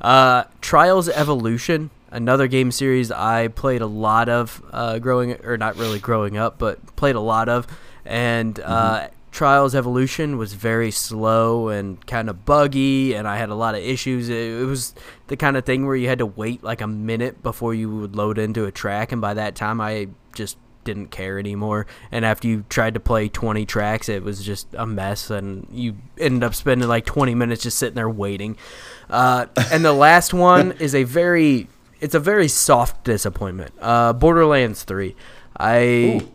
[0.00, 5.76] Uh, Trials Evolution, another game series I played a lot of uh, growing, or not
[5.76, 7.66] really growing up, but played a lot of,
[8.04, 9.14] and uh, mm-hmm.
[9.36, 13.82] Trials Evolution was very slow and kind of buggy, and I had a lot of
[13.82, 14.30] issues.
[14.30, 14.94] It, it, was
[15.26, 18.16] the kind of thing where you had to wait like a minute before you would
[18.16, 21.86] load into a track, and by that time, I just didn't care anymore.
[22.10, 25.98] And after you tried to play 20 tracks, it was just a mess, and you
[26.16, 28.56] ended up spending like 20 minutes just sitting there waiting.
[29.10, 31.68] Uh, and the last one is a very,
[32.00, 33.74] it's a very soft disappointment.
[33.82, 35.14] Uh, Borderlands 3.
[35.58, 35.78] I.
[36.22, 36.32] Ooh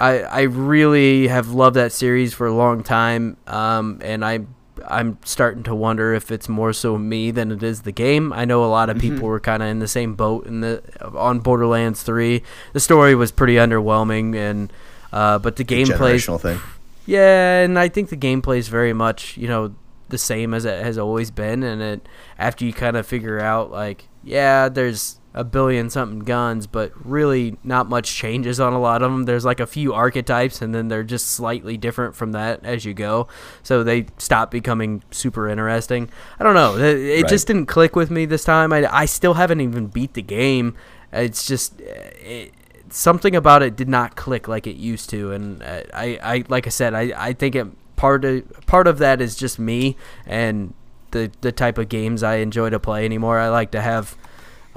[0.00, 4.40] I I really have loved that series for a long time, um, and I
[4.88, 8.32] I'm starting to wonder if it's more so me than it is the game.
[8.32, 9.26] I know a lot of people mm-hmm.
[9.26, 12.42] were kind of in the same boat in the on Borderlands Three.
[12.72, 14.72] The story was pretty underwhelming, and
[15.12, 16.60] uh, but the gameplay thing.
[17.06, 19.74] Yeah, and I think the gameplay is very much you know
[20.08, 23.70] the same as it has always been, and it after you kind of figure out
[23.70, 29.02] like yeah, there's a billion something guns, but really not much changes on a lot
[29.02, 29.24] of them.
[29.24, 32.94] There's like a few archetypes, and then they're just slightly different from that as you
[32.94, 33.26] go.
[33.62, 36.08] So they stop becoming super interesting.
[36.38, 36.76] I don't know.
[36.76, 37.28] It, it right.
[37.28, 38.72] just didn't click with me this time.
[38.72, 40.76] I, I still haven't even beat the game.
[41.12, 42.54] It's just eh, it,
[42.90, 46.68] something about it did not click like it used to, and eh, I, I like
[46.68, 47.66] I said, I, I think it
[47.96, 50.74] part of part of that is just me and
[51.10, 53.40] the the type of games I enjoy to play anymore.
[53.40, 54.16] I like to have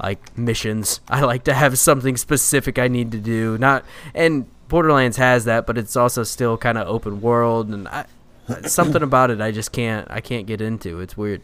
[0.02, 1.00] like missions.
[1.08, 3.58] I like to have something specific I need to do.
[3.58, 3.84] Not
[4.14, 8.06] and Borderlands has that, but it's also still kind of open world and I,
[8.66, 11.00] something about it I just can't I can't get into.
[11.00, 11.42] It's weird.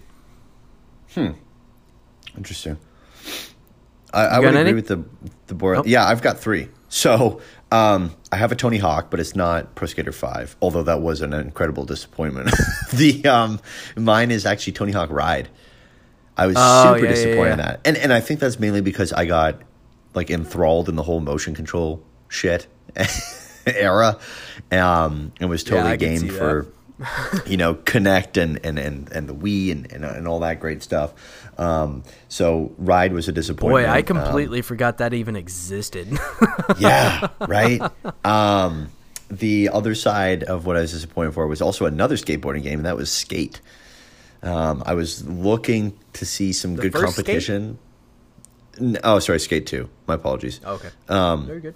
[1.14, 1.32] Hmm.
[2.36, 2.78] Interesting.
[4.12, 4.72] I, I would agree any?
[4.74, 5.04] with the
[5.46, 5.78] the board.
[5.78, 5.82] Oh.
[5.84, 6.68] Yeah, I've got three.
[6.88, 7.40] So
[7.72, 10.56] um, I have a Tony Hawk, but it's not Pro Skater Five.
[10.62, 12.50] Although that was an incredible disappointment.
[12.92, 13.60] the um,
[13.96, 15.48] mine is actually Tony Hawk Ride.
[16.36, 17.52] I was oh, super yeah, disappointed yeah, yeah.
[17.52, 19.60] in that, and and I think that's mainly because I got
[20.14, 22.66] like enthralled in the whole motion control shit
[23.66, 24.18] era,
[24.72, 26.66] um, and was totally game for
[27.46, 30.82] you know Kinect and and and and the Wii and and, and all that great
[30.82, 31.12] stuff.
[31.58, 33.86] Um, so Ride was a disappointment.
[33.86, 36.08] Boy, I completely um, forgot that even existed.
[36.78, 37.80] yeah, right.
[38.24, 38.90] Um,
[39.30, 42.86] the other side of what I was disappointed for was also another skateboarding game, and
[42.86, 43.60] that was Skate.
[44.44, 47.78] Um, I was looking to see some The good competition.
[48.78, 49.88] N- Oh, sorry, Skate Two.
[50.06, 50.60] My apologies.
[50.64, 50.90] Okay.
[51.08, 51.74] Um, Very good.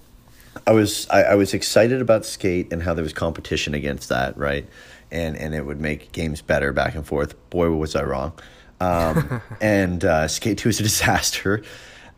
[0.67, 4.37] I was I, I was excited about skate and how there was competition against that,
[4.37, 4.67] right?
[5.11, 7.35] And and it would make games better back and forth.
[7.51, 8.33] Boy, was I wrong.
[8.81, 11.63] Um, and uh, Skate Two is a disaster.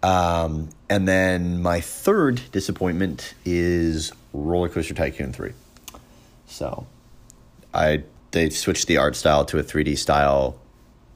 [0.03, 5.53] Um, and then my third disappointment is Roller Coaster Tycoon Three.
[6.47, 6.87] So,
[7.75, 10.59] I they switched the art style to a three D style.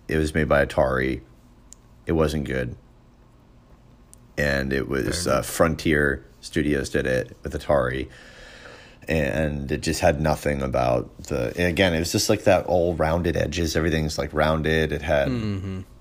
[0.08, 1.22] It was made by Atari.
[2.06, 2.76] It wasn't good
[4.36, 8.08] and it was uh, Frontier Studios did it with Atari,
[9.08, 11.48] and it just had nothing about the.
[11.64, 13.76] Again, it was just like that all rounded edges.
[13.76, 14.92] Everything's like rounded.
[14.92, 15.28] It had,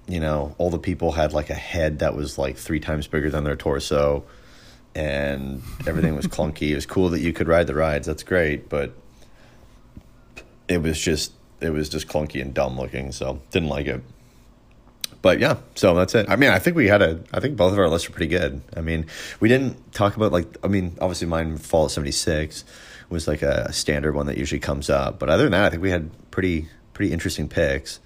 [0.07, 3.29] you know, all the people had like a head that was like three times bigger
[3.29, 4.23] than their torso,
[4.95, 6.71] and everything was clunky.
[6.71, 8.07] It was cool that you could ride the rides.
[8.07, 8.93] That's great, but
[10.67, 13.11] it was just it was just clunky and dumb looking.
[13.11, 14.01] So didn't like it
[15.23, 16.29] but yeah, so that's it.
[16.29, 17.23] I mean, I think we had a.
[17.33, 18.61] I think both of our lists are pretty good.
[18.75, 19.05] I mean,
[19.39, 20.57] we didn't talk about like.
[20.63, 22.65] I mean, obviously mine Fallout seventy six
[23.09, 25.19] was like a standard one that usually comes up.
[25.19, 28.01] But other than that, I think we had pretty pretty interesting picks.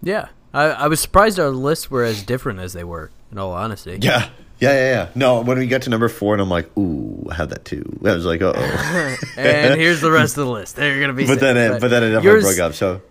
[0.00, 3.10] Yeah, I, I was surprised our lists were as different as they were.
[3.32, 3.98] In all honesty.
[4.00, 4.28] Yeah.
[4.58, 5.08] Yeah, yeah, yeah.
[5.14, 7.84] No, when we got to number four, and I'm like, "Ooh, I had that too."
[8.04, 10.76] I was like, "Uh oh." and here's the rest of the list.
[10.76, 11.26] They're gonna be.
[11.26, 12.74] but then, it, but then it definitely yours- broke up.
[12.74, 13.02] So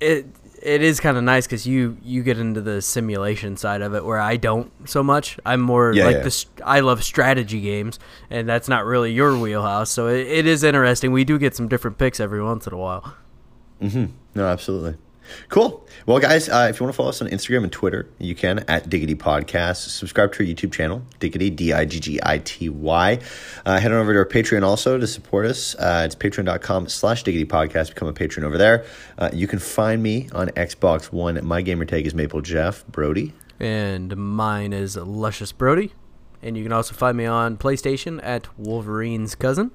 [0.00, 0.26] it
[0.62, 4.04] it is kind of nice because you you get into the simulation side of it
[4.04, 5.38] where I don't so much.
[5.46, 6.22] I'm more Yeah, like yeah.
[6.22, 6.44] this.
[6.64, 7.98] I love strategy games,
[8.28, 9.90] and that's not really your wheelhouse.
[9.90, 11.12] So it, it is interesting.
[11.12, 13.14] We do get some different picks every once in a while.
[13.80, 14.06] Mm-hmm.
[14.34, 14.96] No, absolutely.
[15.48, 15.86] Cool.
[16.06, 18.64] Well, guys, uh, if you want to follow us on Instagram and Twitter, you can
[18.68, 19.88] at Diggity Podcast.
[19.88, 23.18] Subscribe to our YouTube channel, Diggity, D I G G I T Y.
[23.64, 25.74] Uh, head on over to our Patreon also to support us.
[25.76, 27.90] Uh, it's patreon.com slash Diggity Podcast.
[27.90, 28.84] Become a patron over there.
[29.18, 31.44] Uh, you can find me on Xbox One.
[31.44, 33.34] My gamer tag is Maple Jeff Brody.
[33.58, 35.92] And mine is Luscious Brody,
[36.42, 39.70] and you can also find me on PlayStation at Wolverine's cousin.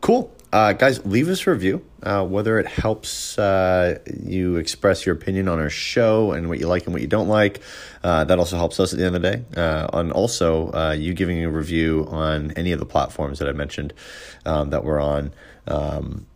[0.00, 0.32] Cool.
[0.52, 5.46] Uh, guys, leave us a review, uh, whether it helps uh, you express your opinion
[5.46, 7.60] on our show and what you like and what you don't like.
[8.02, 9.44] Uh, that also helps us at the end of the day.
[9.56, 13.52] Uh, and also, uh, you giving a review on any of the platforms that I
[13.52, 13.92] mentioned
[14.44, 15.32] um, that we're on
[15.68, 16.26] um,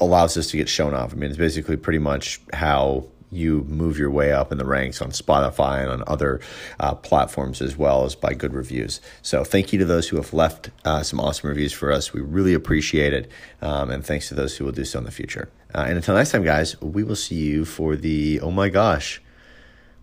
[0.00, 1.12] allows us to get shown off.
[1.12, 5.00] I mean, it's basically pretty much how you move your way up in the ranks
[5.00, 6.40] on Spotify and on other
[6.80, 9.00] uh, platforms as well as by good reviews.
[9.22, 12.12] So, thank you to those who have left uh, some awesome reviews for us.
[12.12, 13.30] We really appreciate it.
[13.62, 15.48] Um, and thanks to those who will do so in the future.
[15.74, 19.22] Uh, and until next time, guys, we will see you for the oh my gosh.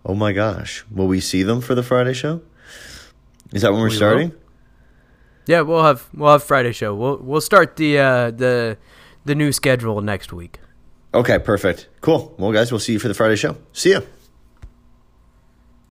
[0.06, 0.86] Oh my gosh.
[0.90, 2.42] Will we see them for the Friday show?
[3.54, 3.98] Is that when we're We will.
[3.98, 4.32] starting?
[5.46, 6.94] Yeah, we'll have we'll have Friday show.
[6.96, 8.78] We'll we'll start the uh, the
[9.26, 10.60] the new schedule next week.
[11.18, 11.88] Okay, perfect.
[12.02, 12.36] Cool.
[12.38, 13.58] Well, guys, we'll see you for the Friday show.
[13.74, 14.02] See ya.